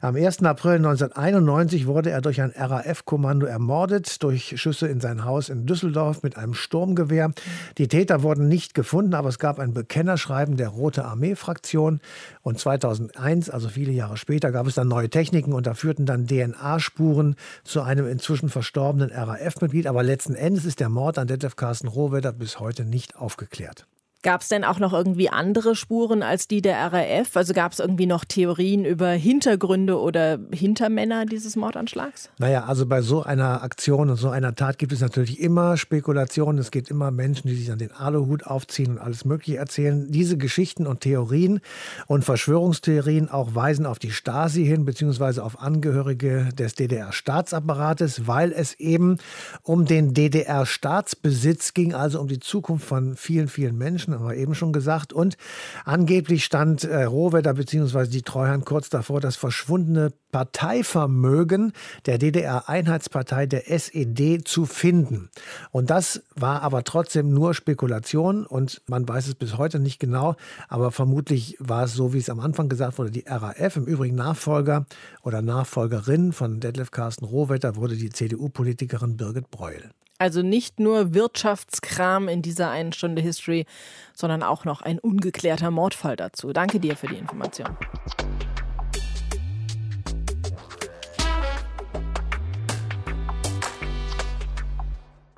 [0.00, 0.42] am 1.
[0.42, 6.24] April 1991 wurde er durch ein RAF-Kommando ermordet, durch Schüsse in sein Haus in Düsseldorf
[6.24, 7.30] mit einem Sturmgewehr.
[7.78, 12.00] Die Täter wurden nicht gefunden, aber es gab ein Bekennerschreiben der Rote Armee-Fraktion.
[12.42, 16.26] Und 2001, also viele Jahre später, gab es dann neue Techniken und da führten dann
[16.26, 19.86] DNA-Spuren Beziehungen zu einem inzwischen verstorbenen RAF-Mitglied.
[19.86, 23.86] Aber letzten Endes ist der Mord an Detlef Carsten Rohwedder bis heute nicht aufgeklärt.
[24.22, 27.36] Gab es denn auch noch irgendwie andere Spuren als die der RAF?
[27.36, 32.28] Also gab es irgendwie noch Theorien über Hintergründe oder Hintermänner dieses Mordanschlags?
[32.38, 36.58] Naja, also bei so einer Aktion und so einer Tat gibt es natürlich immer Spekulationen.
[36.58, 40.10] Es gibt immer Menschen, die sich dann den Aluhut aufziehen und alles Mögliche erzählen.
[40.10, 41.60] Diese Geschichten und Theorien
[42.08, 48.74] und Verschwörungstheorien auch weisen auf die Stasi hin, beziehungsweise auf Angehörige des DDR-Staatsapparates, weil es
[48.80, 49.18] eben
[49.62, 54.07] um den DDR-Staatsbesitz ging, also um die Zukunft von vielen, vielen Menschen.
[54.08, 55.12] Menschen, haben wir eben schon gesagt.
[55.12, 55.36] Und
[55.84, 58.08] angeblich stand äh, Rohwedder bzw.
[58.08, 61.72] die Treuhand kurz davor, das verschwundene Parteivermögen
[62.06, 65.30] der DDR-Einheitspartei der SED zu finden.
[65.70, 70.36] Und das war aber trotzdem nur Spekulation und man weiß es bis heute nicht genau,
[70.68, 74.16] aber vermutlich war es so, wie es am Anfang gesagt wurde, die RAF, im Übrigen
[74.16, 74.86] Nachfolger
[75.22, 79.90] oder Nachfolgerin von Detlef Carsten Rohwetter wurde die CDU-Politikerin Birgit Breuel.
[80.20, 83.66] Also nicht nur Wirtschaftskram in dieser einen Stunde History,
[84.14, 86.52] sondern auch noch ein ungeklärter Mordfall dazu.
[86.52, 87.76] Danke dir für die Information.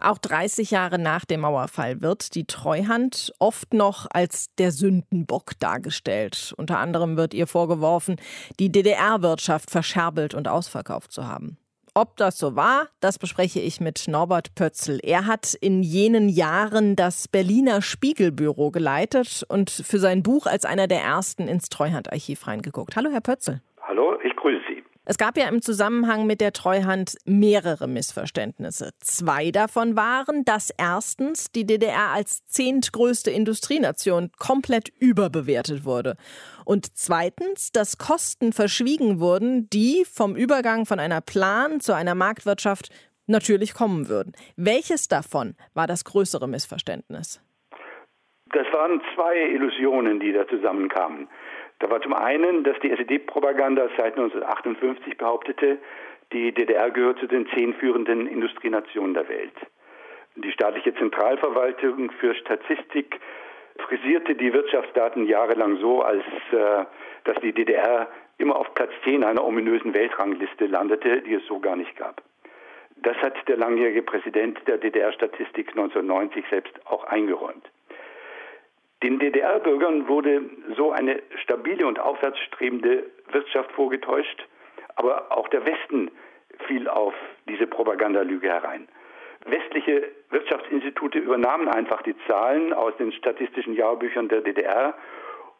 [0.02, 6.54] Auch 30 Jahre nach dem Mauerfall wird die Treuhand oft noch als der Sündenbock dargestellt.
[6.56, 8.16] Unter anderem wird ihr vorgeworfen,
[8.58, 11.58] die DDR-Wirtschaft verscherbelt und ausverkauft zu haben.
[11.94, 15.00] Ob das so war, das bespreche ich mit Norbert Pötzl.
[15.03, 20.87] Er hat in jenen Jahren das Berliner Spiegelbüro geleitet und für sein Buch als einer
[20.87, 22.94] der ersten ins Treuhandarchiv reingeguckt.
[22.94, 23.61] Hallo, Herr Pötzl.
[23.83, 24.85] Hallo, ich grüße Sie.
[25.05, 28.90] Es gab ja im Zusammenhang mit der Treuhand mehrere Missverständnisse.
[29.00, 36.16] Zwei davon waren, dass erstens die DDR als zehntgrößte Industrienation komplett überbewertet wurde
[36.70, 42.90] und zweitens, dass Kosten verschwiegen wurden, die vom Übergang von einer Plan zu einer Marktwirtschaft
[43.26, 44.35] natürlich kommen würden.
[44.56, 47.42] Welches davon war das größere Missverständnis?
[48.52, 51.26] Das waren zwei Illusionen, die da zusammenkamen.
[51.80, 55.78] Da war zum einen, dass die SED-Propaganda seit 1958 behauptete,
[56.33, 59.56] die DDR gehört zu den zehn führenden Industrienationen der Welt.
[60.37, 63.18] Die staatliche Zentralverwaltung für Statistik
[63.80, 66.84] frisierte die Wirtschaftsdaten jahrelang so, als äh,
[67.24, 71.76] dass die DDR immer auf Platz 10 einer ominösen Weltrangliste landete, die es so gar
[71.76, 72.22] nicht gab.
[72.96, 77.70] Das hat der langjährige Präsident der DDR-Statistik 1990 selbst auch eingeräumt.
[79.02, 80.42] Den DDR-Bürgern wurde
[80.76, 84.46] so eine stabile und aufwärtsstrebende Wirtschaft vorgetäuscht,
[84.96, 86.10] aber auch der Westen
[86.66, 87.14] fiel auf
[87.48, 88.88] diese Propagandalüge herein.
[89.46, 94.94] Westliche Wirtschaftsinstitute übernahmen einfach die Zahlen aus den statistischen Jahrbüchern der DDR,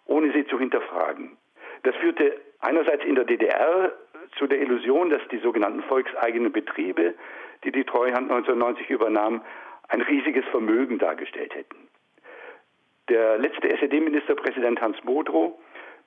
[0.07, 1.37] ohne sie zu hinterfragen.
[1.83, 3.93] Das führte einerseits in der DDR
[4.38, 7.14] zu der Illusion, dass die sogenannten volkseigenen Betriebe,
[7.64, 9.43] die die Treuhand 1990 übernahm,
[9.88, 11.88] ein riesiges Vermögen dargestellt hätten.
[13.09, 15.59] Der letzte SED-Ministerpräsident Hans Modrow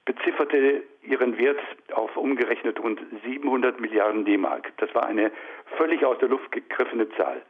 [0.06, 1.60] bezifferte ihren Wert
[1.94, 4.72] auf umgerechnet rund 700 Milliarden D-Mark.
[4.78, 5.32] Das war eine
[5.78, 7.42] völlig aus der Luft gegriffene Zahl.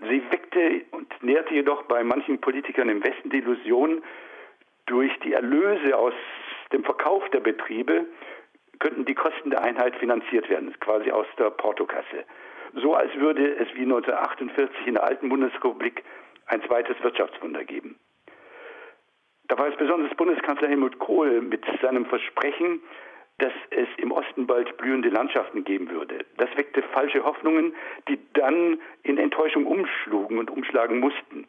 [0.00, 4.02] Sie weckte und nährte jedoch bei manchen Politikern im Westen die Illusion,
[4.86, 6.14] durch die Erlöse aus
[6.72, 8.06] dem Verkauf der Betriebe
[8.78, 12.24] könnten die Kosten der Einheit finanziert werden, quasi aus der Portokasse.
[12.74, 16.04] So als würde es wie 1948 in der alten Bundesrepublik
[16.46, 17.98] ein zweites Wirtschaftswunder geben.
[19.48, 22.80] Da war es besonders Bundeskanzler Helmut Kohl mit seinem Versprechen,
[23.38, 26.24] dass es im Osten bald blühende Landschaften geben würde.
[26.38, 27.74] Das weckte falsche Hoffnungen,
[28.08, 31.46] die dann in Enttäuschung umschlugen und umschlagen mussten.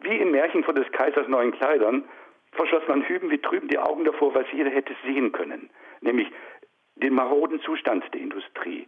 [0.00, 2.04] Wie im Märchen von des Kaisers neuen Kleidern
[2.52, 6.28] verschloss man hüben wie drüben die Augen davor, was jeder hätte sehen können, nämlich
[6.96, 8.86] den maroden Zustand der Industrie,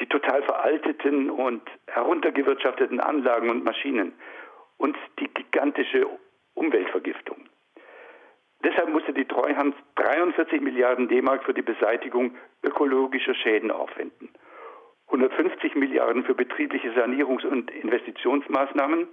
[0.00, 4.12] die total veralteten und heruntergewirtschafteten Anlagen und Maschinen
[4.78, 6.06] und die gigantische
[6.54, 7.48] Umweltvergiftung.
[8.66, 14.28] Deshalb musste die Treuhand 43 Milliarden D-Mark für die Beseitigung ökologischer Schäden aufwenden,
[15.06, 19.06] 150 Milliarden für betriebliche Sanierungs- und Investitionsmaßnahmen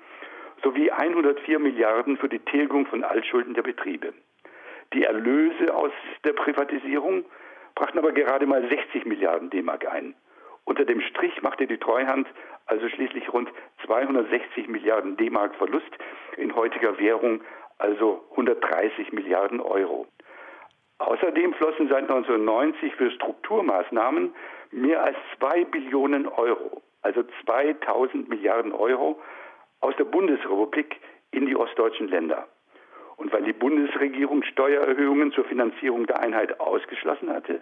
[0.63, 4.15] sowie 104 Milliarden für die Tilgung von Altschulden der Betriebe.
[4.93, 5.91] Die Erlöse aus
[6.23, 7.23] der Privatisierung
[7.75, 10.15] brachten aber gerade mal 60 Milliarden D-Mark ein.
[10.65, 12.27] Unter dem Strich machte die Treuhand
[12.65, 13.49] also schließlich rund
[13.85, 15.91] 260 Milliarden D-Mark Verlust,
[16.37, 17.41] in heutiger Währung
[17.77, 20.07] also 130 Milliarden Euro.
[20.99, 24.33] Außerdem flossen seit 1990 für Strukturmaßnahmen
[24.71, 29.19] mehr als 2 Billionen Euro, also 2000 Milliarden Euro,
[29.81, 30.99] aus der Bundesrepublik
[31.31, 32.47] in die ostdeutschen Länder.
[33.17, 37.61] Und weil die Bundesregierung Steuererhöhungen zur Finanzierung der Einheit ausgeschlossen hatte,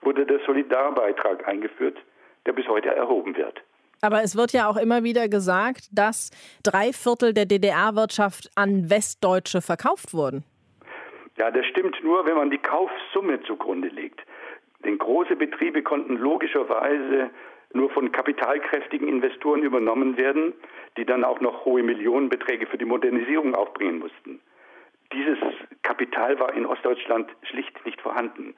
[0.00, 1.98] wurde der Solidarbeitrag eingeführt,
[2.46, 3.62] der bis heute erhoben wird.
[4.04, 6.30] Aber es wird ja auch immer wieder gesagt, dass
[6.64, 10.42] drei Viertel der DDR-Wirtschaft an Westdeutsche verkauft wurden.
[11.38, 14.20] Ja, das stimmt nur, wenn man die Kaufsumme zugrunde legt.
[14.84, 17.30] Denn große Betriebe konnten logischerweise
[17.74, 20.52] nur von kapitalkräftigen Investoren übernommen werden,
[20.96, 24.40] die dann auch noch hohe Millionenbeträge für die Modernisierung aufbringen mussten.
[25.12, 25.38] Dieses
[25.82, 28.54] Kapital war in Ostdeutschland schlicht nicht vorhanden.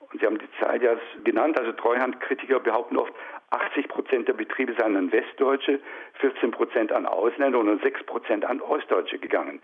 [0.00, 3.12] Und Sie haben die Zahl ja genannt, also Treuhandkritiker behaupten oft,
[3.52, 5.80] 80 Prozent der Betriebe seien an Westdeutsche,
[6.20, 9.60] 14 Prozent an Ausländer und 6 Prozent an Ostdeutsche gegangen.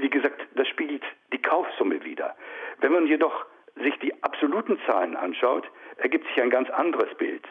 [0.00, 2.36] Wie gesagt, das spiegelt die Kaufsumme wider.
[2.80, 7.46] Wenn man jedoch sich die absoluten Zahlen anschaut, ergibt sich ein ganz anderes Bild.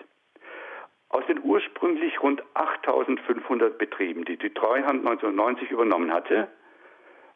[1.10, 6.48] Aus den ursprünglich rund 8500 Betrieben, die die Treuhand 1990 übernommen hatte,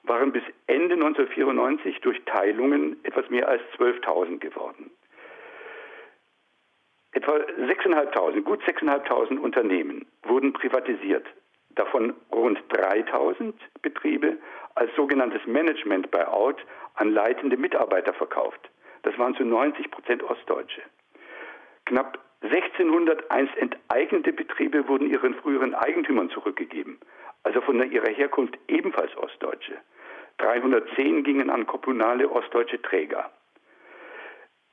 [0.03, 4.91] waren bis Ende 1994 durch Teilungen etwas mehr als 12.000 geworden.
[7.15, 11.25] Etwa 6.500, gut 6.500 Unternehmen wurden privatisiert,
[11.69, 14.37] davon rund 3.000 Betriebe
[14.75, 16.57] als sogenanntes Management Buyout
[16.95, 18.69] an leitende Mitarbeiter verkauft.
[19.03, 20.81] Das waren zu 90 Prozent Ostdeutsche.
[21.85, 26.99] Knapp 1600 einst enteignete Betriebe wurden ihren früheren Eigentümern zurückgegeben,
[27.43, 29.77] also von ihrer Herkunft ebenfalls Ostdeutsche.
[30.39, 33.31] 310 gingen an kommunale ostdeutsche Träger.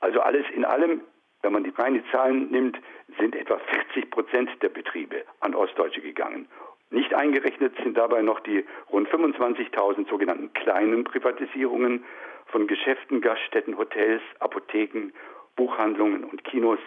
[0.01, 1.03] Also alles in allem,
[1.43, 2.79] wenn man die reinen Zahlen nimmt,
[3.19, 6.49] sind etwa 40 Prozent der Betriebe an Ostdeutsche gegangen.
[6.91, 12.05] Nicht eingerechnet sind dabei noch die rund 25.000 sogenannten kleinen Privatisierungen
[12.47, 15.13] von Geschäften, Gaststätten, Hotels, Apotheken,
[15.57, 16.79] Buchhandlungen und Kinos,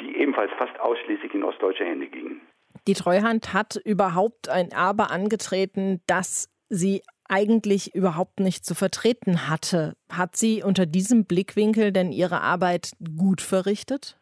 [0.00, 2.40] die ebenfalls fast ausschließlich in ostdeutsche Hände gingen.
[2.88, 9.94] Die Treuhand hat überhaupt ein Erbe angetreten, das sie eigentlich überhaupt nicht zu vertreten hatte.
[10.12, 14.18] Hat sie unter diesem Blickwinkel denn ihre Arbeit gut verrichtet?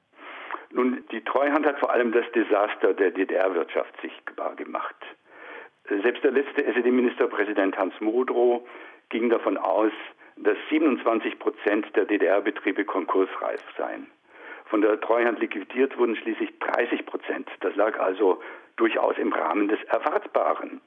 [0.71, 4.97] Nun, die Treuhand hat vor allem das Desaster der DDR-Wirtschaft sichtbar gemacht.
[5.89, 8.67] Selbst der letzte SED-Ministerpräsident Hans Modrow
[9.11, 9.93] ging davon aus,
[10.37, 14.07] dass 27 Prozent der DDR-Betriebe konkursreif seien.
[14.67, 17.49] Von der Treuhand liquidiert wurden schließlich 30 Prozent.
[17.61, 18.41] Das lag also
[18.77, 20.81] durchaus im Rahmen des Erwartbaren.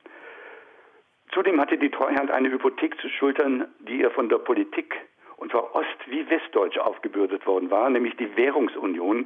[1.31, 4.95] Zudem hatte die Treuhand eine Hypothek zu schultern, die ihr von der Politik,
[5.38, 9.25] und zwar ost- wie westdeutsch, aufgebürdet worden war, nämlich die Währungsunion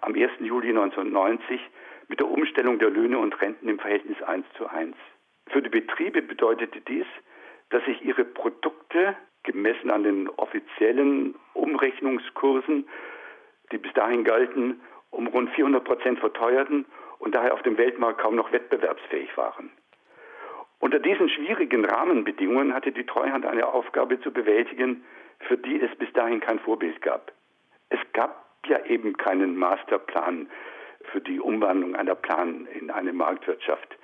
[0.00, 0.30] am 1.
[0.40, 1.60] Juli 1990
[2.08, 4.96] mit der Umstellung der Löhne und Renten im Verhältnis 1 zu 1.
[5.48, 7.06] Für die Betriebe bedeutete dies,
[7.70, 12.88] dass sich ihre Produkte gemessen an den offiziellen Umrechnungskursen,
[13.72, 16.86] die bis dahin galten, um rund 400 Prozent verteuerten
[17.18, 19.70] und daher auf dem Weltmarkt kaum noch wettbewerbsfähig waren.
[20.80, 25.04] Unter diesen schwierigen Rahmenbedingungen hatte die Treuhand eine Aufgabe zu bewältigen,
[25.40, 27.32] für die es bis dahin kein Vorbild gab.
[27.90, 30.48] Es gab ja eben keinen Masterplan
[31.12, 33.98] für die Umwandlung einer Plan in eine Marktwirtschaft.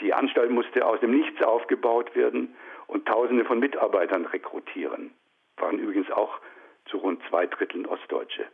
[0.00, 2.54] Die Anstalt musste aus dem Nichts aufgebaut werden
[2.86, 5.12] und Tausende von Mitarbeitern rekrutieren.
[5.56, 6.38] Waren übrigens auch
[6.86, 8.46] zu rund zwei Dritteln Ostdeutsche.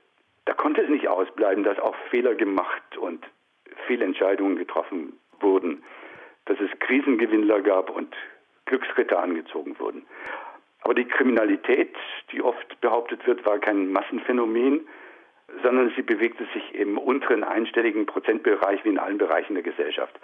[0.46, 3.26] Da konnte es nicht ausbleiben, dass auch Fehler gemacht und
[3.86, 5.82] Fehlentscheidungen getroffen wurden
[6.50, 8.12] dass es Krisengewinnler gab und
[8.66, 10.04] Glücksritter angezogen wurden.
[10.80, 11.94] Aber die Kriminalität,
[12.32, 14.80] die oft behauptet wird, war kein Massenphänomen,
[15.62, 20.18] sondern sie bewegte sich im unteren einstelligen Prozentbereich wie in allen Bereichen der Gesellschaft.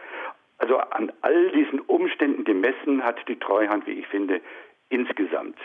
[0.59, 4.41] Also an all diesen Umständen gemessen hat die Treuhand, wie ich finde,
[4.89, 5.57] insgesamt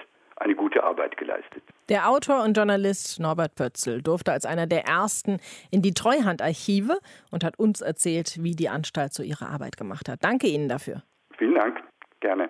[0.42, 1.64] eine gute Arbeit geleistet.
[1.90, 7.00] Der Autor und Journalist Norbert Pötzl durfte als einer der ersten in die Treuhandarchive
[7.30, 10.24] und hat uns erzählt, wie die Anstalt so ihre Arbeit gemacht hat.
[10.24, 11.04] Danke Ihnen dafür.
[11.38, 11.82] Vielen Dank,
[12.20, 12.50] gerne.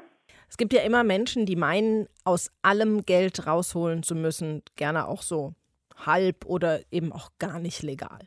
[0.49, 5.21] Es gibt ja immer Menschen, die meinen, aus allem Geld rausholen zu müssen, gerne auch
[5.21, 5.53] so
[6.05, 8.19] halb oder eben auch gar nicht legal.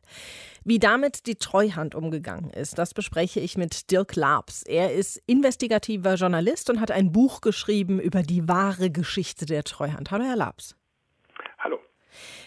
[0.65, 4.63] Wie damit die Treuhand umgegangen ist, das bespreche ich mit Dirk Labs.
[4.63, 10.11] Er ist investigativer Journalist und hat ein Buch geschrieben über die wahre Geschichte der Treuhand.
[10.11, 10.77] Hallo, Herr Labs.
[11.59, 11.79] Hallo.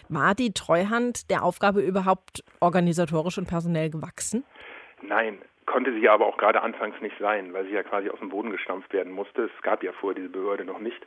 [0.09, 4.43] War die Treuhand der Aufgabe überhaupt organisatorisch und personell gewachsen?
[5.01, 8.29] Nein, konnte sie aber auch gerade anfangs nicht sein, weil sie ja quasi aus dem
[8.29, 9.43] Boden gestampft werden musste.
[9.43, 11.05] Es gab ja vorher diese Behörde noch nicht.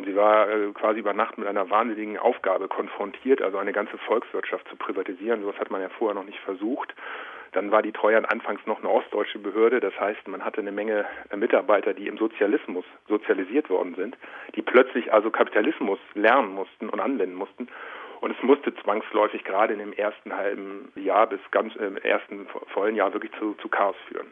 [0.00, 3.98] Und sie war äh, quasi über Nacht mit einer wahnsinnigen Aufgabe konfrontiert, also eine ganze
[3.98, 5.42] Volkswirtschaft zu privatisieren.
[5.42, 6.94] Sowas hat man ja vorher noch nicht versucht.
[7.52, 9.78] Dann war die Treuhand anfangs noch eine ostdeutsche Behörde.
[9.78, 11.04] Das heißt, man hatte eine Menge
[11.36, 14.16] Mitarbeiter, die im Sozialismus sozialisiert worden sind,
[14.54, 17.68] die plötzlich also Kapitalismus lernen mussten und anwenden mussten.
[18.22, 22.96] Und es musste zwangsläufig gerade in dem ersten halben Jahr bis ganz im ersten vollen
[22.96, 24.28] Jahr wirklich zu, zu Chaos führen.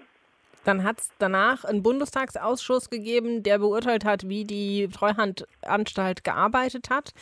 [0.64, 7.12] Dann hat es danach einen Bundestagsausschuss gegeben, der beurteilt hat, wie die Treuhandanstalt gearbeitet hat.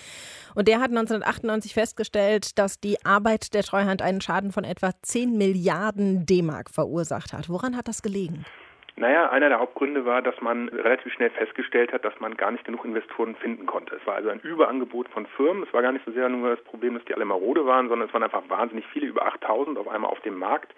[0.55, 5.37] Und der hat 1998 festgestellt, dass die Arbeit der Treuhand einen Schaden von etwa 10
[5.37, 7.49] Milliarden D-Mark verursacht hat.
[7.49, 8.45] Woran hat das gelegen?
[8.99, 12.65] Naja, einer der Hauptgründe war, dass man relativ schnell festgestellt hat, dass man gar nicht
[12.65, 13.95] genug Investoren finden konnte.
[13.95, 15.65] Es war also ein Überangebot von Firmen.
[15.65, 18.09] Es war gar nicht so sehr nur das Problem, dass die alle marode waren, sondern
[18.09, 20.75] es waren einfach wahnsinnig viele, über 8000 auf einmal auf dem Markt.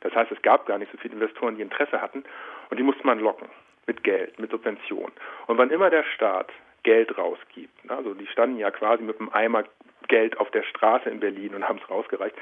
[0.00, 2.24] Das heißt, es gab gar nicht so viele Investoren, die Interesse hatten
[2.70, 3.48] und die musste man locken
[3.86, 5.12] mit Geld, mit Subventionen.
[5.46, 6.50] Und wann immer der Staat
[6.82, 9.64] Geld rausgibt, also die standen ja quasi mit einem Eimer
[10.08, 12.34] Geld auf der Straße in Berlin und haben es rausgereicht,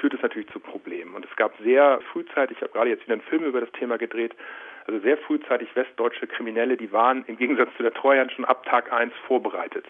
[0.00, 1.14] führt es natürlich zu Problemen.
[1.14, 3.98] Und es gab sehr frühzeitig, ich habe gerade jetzt wieder einen Film über das Thema
[3.98, 4.34] gedreht,
[4.86, 8.92] also sehr frühzeitig westdeutsche Kriminelle, die waren im Gegensatz zu der Treuhand schon ab Tag
[8.92, 9.86] 1 vorbereitet.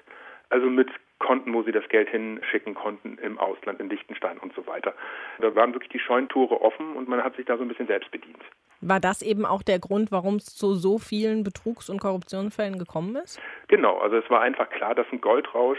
[0.51, 0.89] Also mit
[1.25, 4.93] Konten, wo sie das Geld hinschicken konnten im Ausland, in Liechtenstein und so weiter.
[5.41, 8.11] Da waren wirklich die Scheunentore offen und man hat sich da so ein bisschen selbst
[8.11, 8.43] bedient.
[8.83, 13.17] War das eben auch der Grund, warum es zu so vielen Betrugs- und Korruptionsfällen gekommen
[13.17, 13.41] ist?
[13.69, 15.79] Genau, also es war einfach klar, dass ein Goldrausch,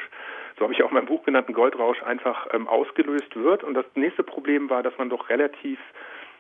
[0.57, 3.63] so habe ich auch mein Buch genannt, ein Goldrausch einfach ähm, ausgelöst wird.
[3.63, 5.77] Und das nächste Problem war, dass man doch relativ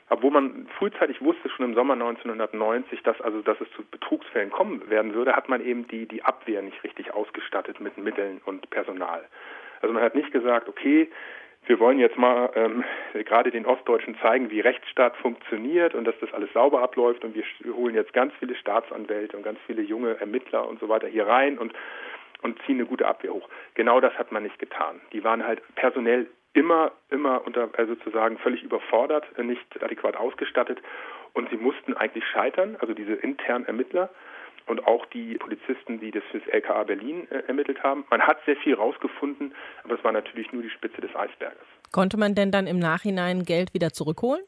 [0.09, 4.89] obwohl man frühzeitig wusste, schon im Sommer 1990, dass also dass es zu Betrugsfällen kommen
[4.89, 9.25] werden würde, hat man eben die die Abwehr nicht richtig ausgestattet mit Mitteln und Personal.
[9.81, 11.09] Also man hat nicht gesagt, okay,
[11.67, 12.83] wir wollen jetzt mal ähm,
[13.13, 17.43] gerade den Ostdeutschen zeigen, wie Rechtsstaat funktioniert und dass das alles sauber abläuft und wir
[17.73, 21.57] holen jetzt ganz viele Staatsanwälte und ganz viele junge Ermittler und so weiter hier rein
[21.57, 21.73] und
[22.41, 23.49] und ziehen eine gute Abwehr hoch.
[23.73, 25.01] Genau das hat man nicht getan.
[25.13, 30.81] Die waren halt personell immer, immer unter, also sozusagen völlig überfordert, äh, nicht adäquat ausgestattet
[31.33, 34.09] und sie mussten eigentlich scheitern, also diese internen Ermittler
[34.67, 38.05] und auch die Polizisten, die das für das LKA Berlin äh, ermittelt haben.
[38.09, 39.53] Man hat sehr viel rausgefunden,
[39.83, 41.61] aber es war natürlich nur die Spitze des Eisberges.
[41.91, 44.41] Konnte man denn dann im Nachhinein Geld wieder zurückholen?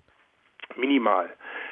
[0.76, 1.30] Minimal.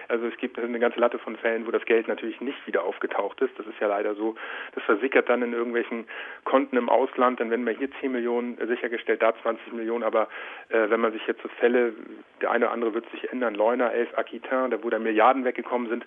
[0.07, 3.41] Also es gibt eine ganze Latte von Fällen, wo das Geld natürlich nicht wieder aufgetaucht
[3.41, 3.57] ist.
[3.57, 4.35] Das ist ja leider so.
[4.73, 6.05] Das versickert dann in irgendwelchen
[6.43, 7.39] Konten im Ausland.
[7.39, 10.03] Dann werden wir hier 10 Millionen sichergestellt, da 20 Millionen.
[10.03, 10.27] Aber
[10.69, 11.93] äh, wenn man sich jetzt so Fälle,
[12.41, 15.89] der eine oder andere wird sich ändern, Leuna, Elf, Aquitain, da wo da Milliarden weggekommen
[15.89, 16.05] sind,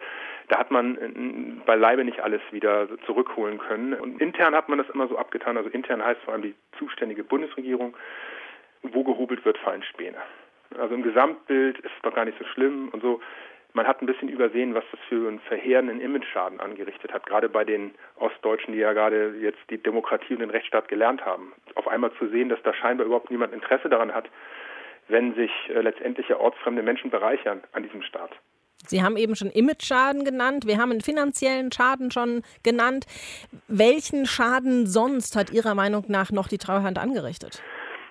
[0.48, 3.94] da hat man äh, beileibe nicht alles wieder zurückholen können.
[3.94, 5.56] Und intern hat man das immer so abgetan.
[5.56, 7.96] Also intern heißt vor allem die zuständige Bundesregierung,
[8.82, 10.18] wo gehobelt wird, fallen Späne.
[10.76, 13.20] Also im Gesamtbild ist es doch gar nicht so schlimm und so
[13.74, 17.64] man hat ein bisschen übersehen, was das für einen verheerenden Imageschaden angerichtet hat, gerade bei
[17.64, 21.52] den Ostdeutschen, die ja gerade jetzt die Demokratie und den Rechtsstaat gelernt haben.
[21.74, 24.28] Auf einmal zu sehen, dass da scheinbar überhaupt niemand Interesse daran hat,
[25.08, 28.30] wenn sich äh, letztendlich ja ortsfremde Menschen bereichern an diesem Staat.
[28.86, 33.06] Sie haben eben schon Imageschaden genannt, wir haben einen finanziellen Schaden schon genannt.
[33.66, 37.62] Welchen Schaden sonst hat Ihrer Meinung nach noch die Treuhand angerichtet?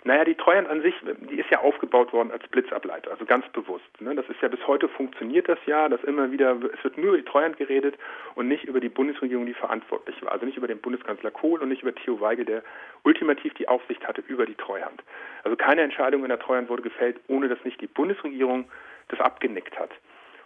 [0.07, 0.95] Naja, die Treuhand an sich,
[1.29, 3.83] die ist ja aufgebaut worden als Blitzableiter, also ganz bewusst.
[3.99, 4.15] Ne?
[4.15, 7.17] Das ist ja bis heute funktioniert das ja, dass immer wieder, es wird nur über
[7.17, 7.95] die Treuhand geredet
[8.35, 10.31] und nicht über die Bundesregierung, die verantwortlich war.
[10.31, 12.63] Also nicht über den Bundeskanzler Kohl und nicht über Theo Weigel, der
[13.03, 15.03] ultimativ die Aufsicht hatte über die Treuhand.
[15.43, 18.63] Also keine Entscheidung in der Treuhand wurde gefällt, ohne dass nicht die Bundesregierung
[19.09, 19.91] das abgenickt hat.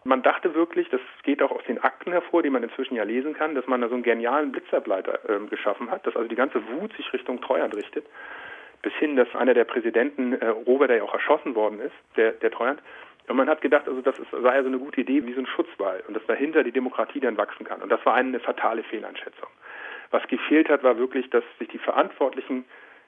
[0.04, 3.36] Man dachte wirklich, das geht auch aus den Akten hervor, die man inzwischen ja lesen
[3.36, 6.68] kann, dass man da so einen genialen Blitzableiter äh, geschaffen hat, dass also die ganze
[6.70, 8.08] Wut sich Richtung Treuhand richtet
[8.82, 12.32] bis hin, dass einer der Präsidenten, äh, Rover, der ja auch erschossen worden ist, der,
[12.34, 12.82] der Treuhand,
[13.28, 15.48] und man hat gedacht, also das ist, sei also eine gute Idee wie so ein
[15.48, 17.82] Schutzwall und dass dahinter die Demokratie dann wachsen kann.
[17.82, 19.48] Und das war eine fatale Fehleinschätzung.
[20.10, 22.66] Was gefehlt hat, war wirklich, dass sich die Verantwortlichen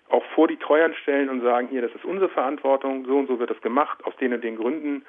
[0.09, 3.39] auch vor die Treuhand stellen und sagen, hier, das ist unsere Verantwortung, so und so
[3.39, 5.03] wird das gemacht, aus den und den Gründen.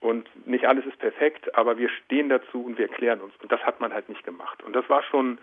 [0.00, 3.32] Und nicht alles ist perfekt, aber wir stehen dazu und wir erklären uns.
[3.42, 4.62] Und das hat man halt nicht gemacht.
[4.62, 5.38] Und das war schon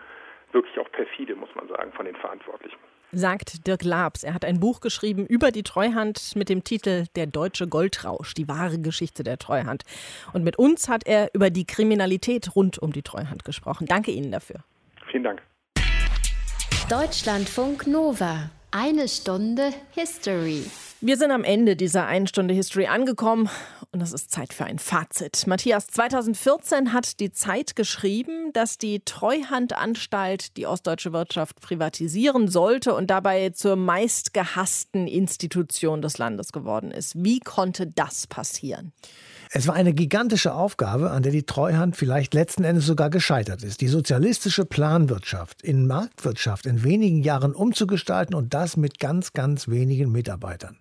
[0.52, 2.78] wirklich auch perfide, muss man sagen, von den Verantwortlichen
[3.12, 4.24] sagt Dirk Labs.
[4.24, 8.48] Er hat ein Buch geschrieben über die Treuhand mit dem Titel Der deutsche Goldrausch, die
[8.48, 9.84] wahre Geschichte der Treuhand.
[10.32, 13.86] Und mit uns hat er über die Kriminalität rund um die Treuhand gesprochen.
[13.86, 14.64] Danke Ihnen dafür.
[15.10, 15.42] Vielen Dank.
[16.88, 18.50] Deutschlandfunk Nova.
[18.70, 20.64] Eine Stunde History.
[21.04, 23.50] Wir sind am Ende dieser einen Stunde History angekommen
[23.90, 25.48] und es ist Zeit für ein Fazit.
[25.48, 33.10] Matthias, 2014 hat die Zeit geschrieben, dass die Treuhandanstalt die ostdeutsche Wirtschaft privatisieren sollte und
[33.10, 37.14] dabei zur meistgehassten Institution des Landes geworden ist.
[37.16, 38.92] Wie konnte das passieren?
[39.54, 43.82] Es war eine gigantische Aufgabe, an der die Treuhand vielleicht letzten Endes sogar gescheitert ist.
[43.82, 50.10] Die sozialistische Planwirtschaft in Marktwirtschaft in wenigen Jahren umzugestalten und das mit ganz, ganz wenigen
[50.10, 50.78] Mitarbeitern.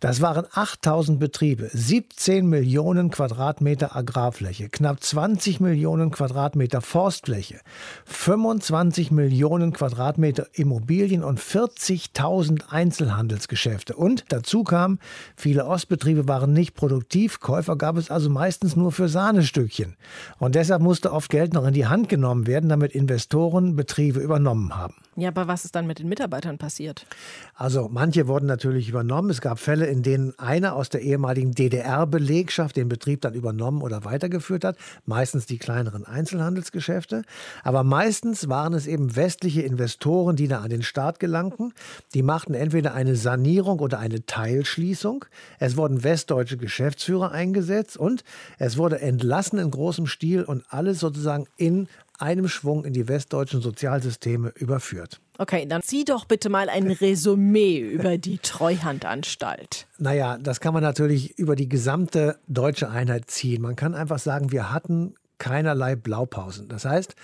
[0.00, 7.60] Das waren 8000 Betriebe, 17 Millionen Quadratmeter Agrarfläche, knapp 20 Millionen Quadratmeter Forstfläche,
[8.04, 13.96] 25 Millionen Quadratmeter Immobilien und 40.000 Einzelhandelsgeschäfte.
[13.96, 14.98] Und dazu kam,
[15.36, 19.96] viele Ostbetriebe waren nicht produktiv, Käufer gab es also meistens nur für Sahnestückchen.
[20.38, 24.76] Und deshalb musste oft Geld noch in die Hand genommen werden, damit Investoren Betriebe übernommen
[24.76, 25.05] haben.
[25.18, 27.06] Ja, aber was ist dann mit den Mitarbeitern passiert?
[27.54, 29.30] Also manche wurden natürlich übernommen.
[29.30, 34.04] Es gab Fälle, in denen einer aus der ehemaligen DDR-Belegschaft den Betrieb dann übernommen oder
[34.04, 34.76] weitergeführt hat.
[35.06, 37.22] Meistens die kleineren Einzelhandelsgeschäfte.
[37.64, 41.72] Aber meistens waren es eben westliche Investoren, die da an den Start gelangten.
[42.12, 45.24] Die machten entweder eine Sanierung oder eine Teilschließung.
[45.58, 48.22] Es wurden westdeutsche Geschäftsführer eingesetzt und
[48.58, 51.88] es wurde entlassen in großem Stil und alles sozusagen in
[52.18, 55.20] einem Schwung in die westdeutschen Sozialsysteme überführt.
[55.38, 59.86] Okay, dann zieh doch bitte mal ein Resümee über die Treuhandanstalt.
[59.98, 63.60] Naja, das kann man natürlich über die gesamte deutsche Einheit ziehen.
[63.60, 66.68] Man kann einfach sagen, wir hatten keinerlei Blaupausen.
[66.68, 67.14] Das heißt,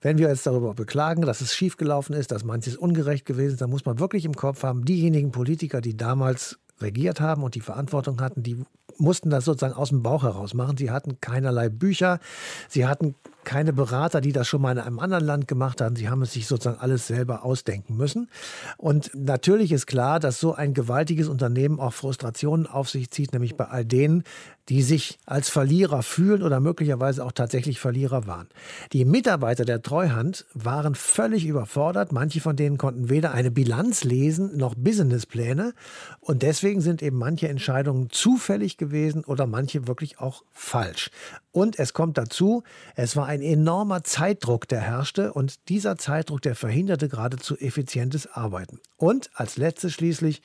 [0.00, 3.70] wenn wir jetzt darüber beklagen, dass es schiefgelaufen ist, dass manches ungerecht gewesen ist, dann
[3.70, 8.20] muss man wirklich im Kopf haben, diejenigen Politiker, die damals regiert haben und die Verantwortung
[8.20, 8.62] hatten, die
[8.98, 10.76] mussten das sozusagen aus dem Bauch heraus machen.
[10.76, 12.20] Sie hatten keinerlei Bücher,
[12.68, 13.14] sie hatten
[13.46, 15.96] keine Berater, die das schon mal in einem anderen Land gemacht haben.
[15.96, 18.28] Sie haben es sich sozusagen alles selber ausdenken müssen.
[18.76, 23.56] Und natürlich ist klar, dass so ein gewaltiges Unternehmen auch Frustrationen auf sich zieht, nämlich
[23.56, 24.24] bei all denen,
[24.68, 28.48] die sich als Verlierer fühlen oder möglicherweise auch tatsächlich Verlierer waren.
[28.92, 32.10] Die Mitarbeiter der Treuhand waren völlig überfordert.
[32.10, 35.72] Manche von denen konnten weder eine Bilanz lesen noch Businesspläne.
[36.18, 41.10] Und deswegen sind eben manche Entscheidungen zufällig gewesen oder manche wirklich auch falsch.
[41.52, 42.64] Und es kommt dazu,
[42.96, 48.80] es war ein enormer Zeitdruck, der herrschte und dieser Zeitdruck, der verhinderte geradezu effizientes Arbeiten.
[48.96, 50.40] Und als letztes schließlich,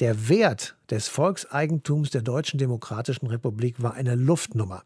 [0.00, 4.82] der Wert des Volkseigentums der Deutschen Demokratischen Republik war eine Luftnummer.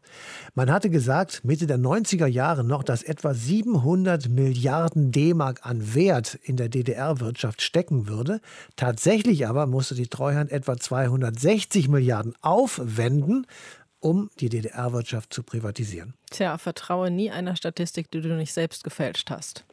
[0.53, 6.35] Man hatte gesagt, Mitte der 90er Jahre noch, dass etwa 700 Milliarden D-Mark an Wert
[6.43, 8.39] in der DDR-Wirtschaft stecken würde.
[8.75, 13.45] Tatsächlich aber musste die Treuhand etwa 260 Milliarden aufwenden,
[13.99, 16.13] um die DDR-Wirtschaft zu privatisieren.
[16.31, 19.65] Tja, vertraue nie einer Statistik, die du nicht selbst gefälscht hast.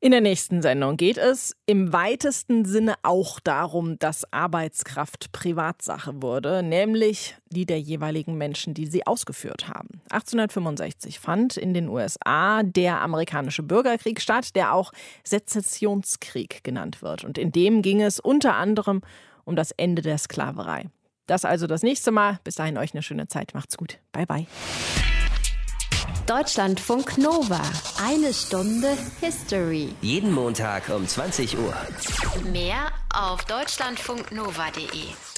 [0.00, 6.62] In der nächsten Sendung geht es im weitesten Sinne auch darum, dass Arbeitskraft Privatsache wurde,
[6.62, 10.00] nämlich die der jeweiligen Menschen, die sie ausgeführt haben.
[10.10, 14.92] 1865 fand in den USA der amerikanische Bürgerkrieg statt, der auch
[15.24, 17.24] Sezessionskrieg genannt wird.
[17.24, 19.02] Und in dem ging es unter anderem
[19.44, 20.90] um das Ende der Sklaverei.
[21.28, 22.40] Das also das nächste Mal.
[22.42, 23.54] Bis dahin euch eine schöne Zeit.
[23.54, 23.98] Macht's gut.
[24.10, 24.46] Bye bye.
[26.26, 27.60] Deutschlandfunk Nova.
[28.04, 29.94] Eine Stunde History.
[30.00, 31.74] Jeden Montag um 20 Uhr.
[32.50, 35.37] Mehr auf deutschlandfunknova.de.